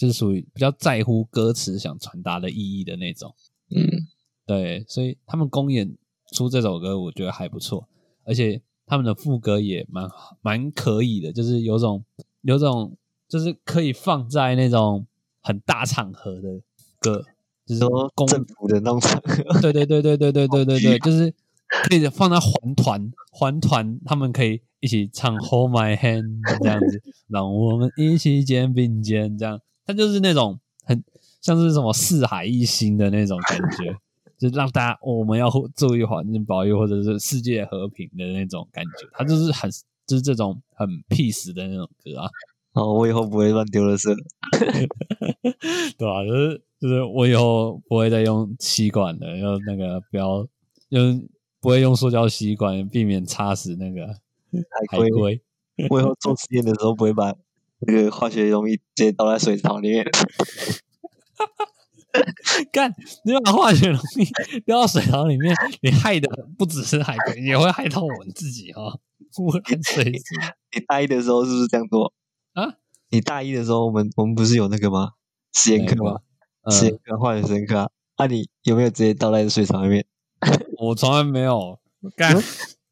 [0.00, 3.34] 就是属于比较在乎歌词想传达的意义的那种。
[3.68, 4.08] 嗯，
[4.46, 5.94] 对，所以他们公演
[6.32, 7.86] 出这首歌，我觉得还不错，
[8.24, 10.08] 而且他们的副歌也蛮
[10.40, 12.02] 蛮可以的，就是有种
[12.40, 12.96] 有种
[13.28, 15.06] 就是可以放在那种
[15.42, 16.62] 很大场合的
[16.98, 17.22] 歌，
[17.66, 21.30] 就是说公政府的那种场合，对对对对对对对对对，就是
[21.68, 29.60] 可以放在环团环团，他们可以一起唱《Hold My Hand》这样子，让我们一起肩并肩这样。
[29.90, 31.02] 它就是那种很
[31.40, 33.96] 像是什么四海一心的那种感觉，
[34.38, 39.08] 就让大家、哦我们要注意环境保育或者是世界和平的那种感觉。
[39.12, 39.70] 它就是很
[40.06, 42.28] 就是这种很 peace 的那种歌啊，
[42.74, 44.16] 哦，我以后不会乱丢垃圾了。
[45.98, 50.46] 对吧、就是就是我以后不会再用吸管了，要那个不要
[50.90, 51.28] 用
[51.60, 54.16] 不会用塑胶吸管，避免擦死那个海
[54.90, 55.42] 海龟，龟。
[55.90, 57.34] 我以后做实验的时候不会把
[57.86, 60.06] 那个化学溶液直接倒在水槽里面。
[62.72, 62.92] 干，
[63.24, 66.28] 你把化学溶液丢到水槽里面， 你害的
[66.58, 69.00] 不只是海龟，也会害到我们自己哈、哦。
[69.38, 70.20] 污染水质
[70.74, 72.12] 你大一的时候是不是这样做？
[72.54, 72.74] 啊？
[73.10, 75.12] 你大一的时候，我们我们不是有那个吗？
[75.52, 76.20] 实验课吗？
[76.68, 77.88] 实验嗯，课化学实验课啊？
[78.16, 80.04] 啊，你有没有直接倒在水槽里面？
[80.78, 81.78] 我从来没有
[82.16, 82.42] 干，直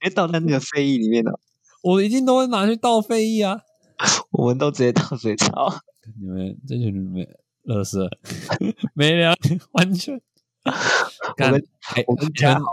[0.01, 1.41] 接倒在那个废液里面的、
[1.83, 3.63] 我一定都会拿去倒废液啊。
[4.33, 5.75] 我们都直接倒水槽。
[6.21, 7.29] 你们这群人没
[7.63, 8.09] 乐色，
[8.95, 10.21] 没良心，完全。
[10.65, 12.65] 我们还我跟完全嘉豪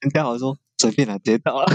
[0.00, 1.66] 跟嘉豪说随便啦，直接倒了。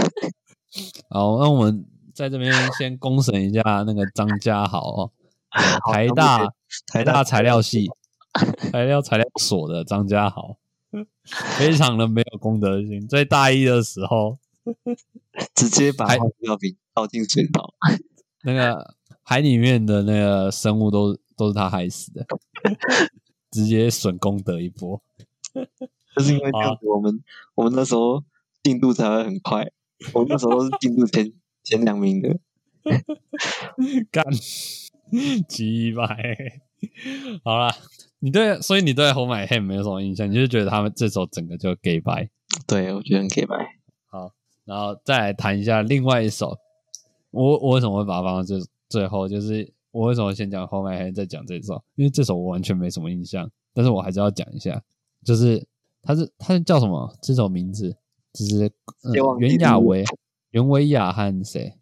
[1.10, 5.12] 好，那我们在这边先公审一下那个张家豪哦，
[5.92, 6.52] 台大
[6.86, 7.88] 台大材料系
[8.70, 10.56] 材料材料所的张家豪，
[11.58, 14.38] 非常的没有公德心，在大一的时候，
[15.54, 17.74] 直接把化还学药品倒进水槽。
[18.42, 18.94] 那个
[19.30, 22.26] 海里面的那个生物都都是他害死的，
[23.52, 25.00] 直接损功德一波。
[26.16, 27.22] 就是因为这样子，我们
[27.54, 28.24] 我们那时候
[28.60, 29.70] 进度才会很快。
[30.14, 32.40] 我们那时候都是进度前 前两名的。
[34.10, 34.24] 干
[35.48, 36.34] 鸡掰。
[37.44, 37.72] 好啦，
[38.18, 42.28] 你对，所以你对《Hold My Hand》没有什么印象，你就觉得他们这首整个就 gay 掰。
[42.66, 43.54] 对，我觉得很 gay 白。
[44.08, 44.32] 好，
[44.64, 46.58] 然后再来谈一下另外一首，
[47.30, 48.58] 我我为什么会把它放到最
[48.90, 49.26] 最后？
[49.26, 51.82] 就是我为什么先讲《Hold My Hand》，再讲这首？
[51.94, 54.82] 因为这首我完全没什么印象，但是我还是要讲一下，
[55.24, 55.66] 就是
[56.02, 57.16] 它是它是叫什么？
[57.22, 57.96] 这首名字
[58.34, 58.70] 就是、
[59.38, 60.04] 袁娅维、
[60.50, 61.74] 袁维娅和谁？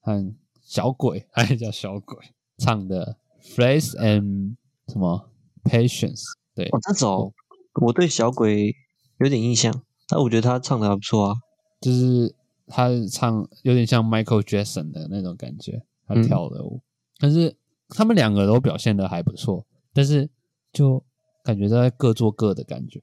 [0.00, 2.16] 和小鬼， 还是叫小鬼
[2.58, 3.16] 唱的
[3.56, 4.56] 《Face and
[4.88, 5.30] 什么
[5.64, 6.22] Patience》？
[6.54, 7.32] 对，哦，这首
[7.80, 8.74] 我对小鬼
[9.18, 11.34] 有点印象，但我觉得他唱的还不错啊。
[11.80, 12.34] 就是
[12.66, 16.80] 他唱有点像 Michael Jackson 的那种感觉，他嗯跳的舞，
[17.18, 17.56] 但是
[17.88, 20.28] 他们两个都表现的还不错，但是
[20.72, 21.02] 就
[21.42, 23.02] 感觉在各做各的感觉，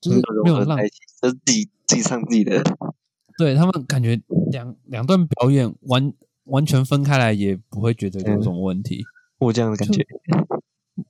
[0.00, 2.62] 就是没有让就是自己自己唱自己的。
[3.38, 4.20] 对他们感觉
[4.50, 6.12] 两两段表演完
[6.44, 9.04] 完全分开来，也不会觉得有什么问题，
[9.38, 10.06] 我这样的感觉，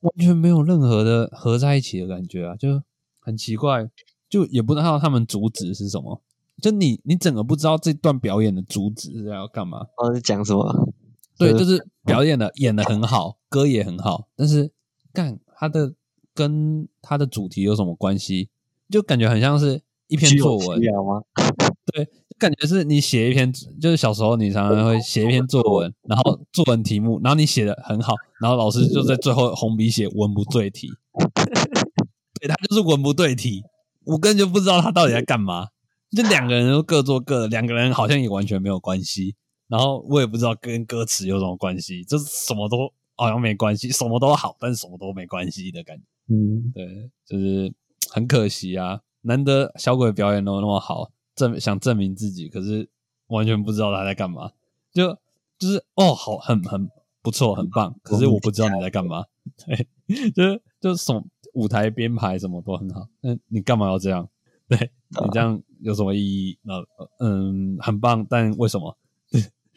[0.01, 2.83] 完全没有任何的合在一起的感觉啊，就
[3.21, 3.89] 很奇怪，
[4.29, 6.21] 就也不知道他们主旨是什么。
[6.61, 9.85] 就你，你整个不知道这段表演的主旨是要干嘛？
[9.97, 10.93] 不知道在讲什么。
[11.39, 14.71] 对，就是表演的演的很好，歌也很好，但是
[15.13, 15.95] 干他的
[16.35, 18.49] 跟他的主题有什么关系？
[18.89, 21.23] 就感觉很像是一篇作文吗？
[21.93, 22.09] 对，
[22.39, 30.89] 感觉是你写一篇，就是小时候你常常会写一篇作文，然后作文题目，然后你写的很好，然后老师就在最后红笔写文不对题，
[32.41, 33.65] 对他就是文不对题，
[34.05, 35.69] 我根本就不知道他到底在干嘛，
[36.17, 39.35] 就两个人都各做各的，两个人好像也完全没有关系，
[39.69, 46.05] 然后我也不知道跟歌词有什么关系，就是什么都好像没关系，什么都好，但是什么都没关系的感觉。
[46.29, 47.73] 嗯，对，就是
[48.11, 52.89] 很可惜啊，难得小鬼表演都那么好，证想证明自己，可是
[53.29, 54.53] 完全不知道他在干嘛，
[54.93, 55.17] 就
[55.59, 56.89] 就是哦，好，很很
[57.23, 59.25] 不错，很棒，可是我不知道你在干嘛，
[59.65, 64.29] 对，就是就是什么舞台编排什么都很好，那你干嘛要这样？
[64.69, 64.91] 对
[65.23, 66.59] 你这样有什么意义？
[66.63, 66.75] 那
[67.21, 68.97] 嗯，很棒，但为什么？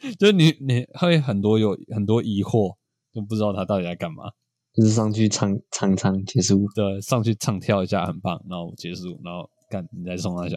[0.18, 2.76] 就是你你会很多有很多疑惑，
[3.12, 4.24] 就不知道他到底在干嘛。
[4.72, 6.66] 就是上去唱唱唱结束。
[6.74, 10.56] 对，上去唱跳一下很棒，然后结束，然后干你再送他小，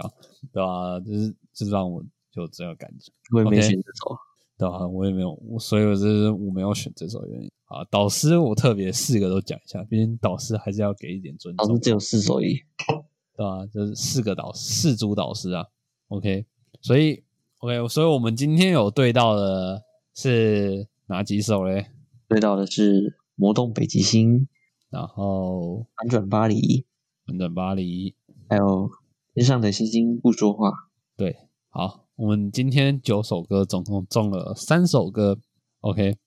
[0.54, 4.18] 对吧、就是就是让我就有这个感觉，我也没选这首。
[4.56, 7.84] 对吧、我也没有，所以我就是我没有选这首原因啊。
[7.90, 12.54] 导师我特别四个都讲一下，毕竟导师还是要给一点尊重导师，只有四首一。
[13.36, 15.66] 对吧、就是四个导四组导师啊
[16.10, 16.46] ，OK，
[16.82, 17.24] 所以
[17.64, 19.84] OK，所以我们今天有对到的
[20.14, 21.86] 是哪几首嘞？
[22.28, 23.02] 对到的是
[23.36, 24.40] 《魔动北极星》、
[24.90, 26.56] 《然后反转巴黎》，
[27.26, 28.16] 反转巴黎，
[28.50, 28.66] 还有
[29.34, 30.68] 《天上的星星不说话》。
[31.16, 31.38] 对，
[31.70, 35.40] 好，我们今天九首歌，总共中了三首歌
[35.80, 36.18] ，OK，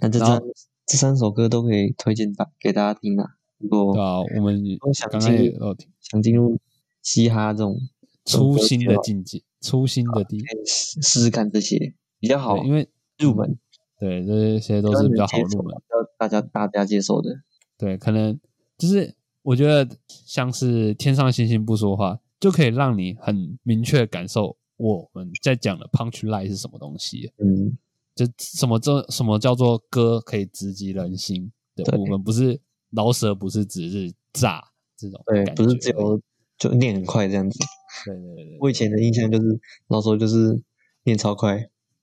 [0.00, 0.42] 那这三
[0.86, 3.36] 这三首歌都可以推荐大给大家听啊。
[3.58, 4.60] 如果对啊，我们
[4.92, 6.58] 想刚刚也进有听想进入
[7.00, 7.78] 嘻哈这种
[8.24, 12.88] 初心的境界，初心的地，试试试看这些比较好，因为
[13.18, 13.58] 入门，
[13.98, 17.30] 对这些都是比较好入门，要大家大家接受的。
[17.76, 18.38] 对，可能
[18.78, 27.32] 就是我觉得像是天上星星不说话，就可以让你很明确感受我们在讲的 punch line 是什么东西。
[27.38, 27.76] 嗯，
[28.14, 31.50] 就什么这什么叫做歌可以直击人心？
[31.74, 34.62] 对，对我们不是饶舌，不是只是炸
[34.96, 36.20] 这种对，不是只有
[36.58, 37.58] 就念很快这样子。
[38.04, 40.62] 对对对对，我以前的印象就是老说就是
[41.04, 41.56] 练超快，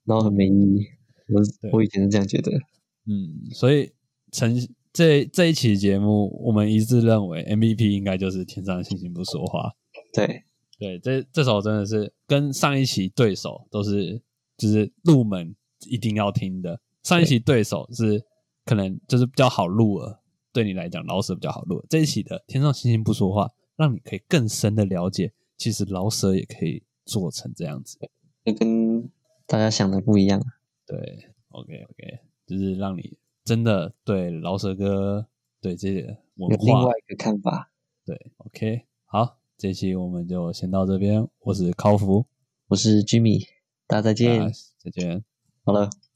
[0.05, 0.85] 然后很没意义。
[1.29, 1.41] 我
[1.73, 2.51] 我以前是这样觉得。
[3.05, 3.91] 嗯，所以
[4.31, 4.55] 成
[4.91, 9.71] 这这一期节目，我们一致认为 MVP 应该就是天上的星星不说话。
[10.13, 10.43] 对，
[10.79, 14.21] 对，这这首真的是跟上一期对手都是
[14.57, 15.55] 就是入门
[15.87, 16.79] 一定要听的。
[17.03, 18.21] 上一期对手是
[18.65, 20.19] 可能就是比较好入耳，
[20.51, 21.85] 对你来讲老舍比较好入耳。
[21.89, 27.97] 这一期的天上星星不说话，让你可以更深的了解，其实老舍也可以做成这样子。
[28.45, 29.09] 就跟
[29.45, 30.41] 大家想的不一样。
[30.85, 30.97] 对
[31.49, 35.27] ，OK OK，就是让你真的对老舍歌
[35.59, 37.71] 对这些文化有另外一个看法。
[38.05, 41.27] 对 OK 好，这期我们就先到这边。
[41.39, 42.25] 我是高福，
[42.67, 43.47] 我是 Jimmy，
[43.87, 44.51] 大家再见。
[44.77, 45.25] 再见。
[45.63, 45.89] 好了。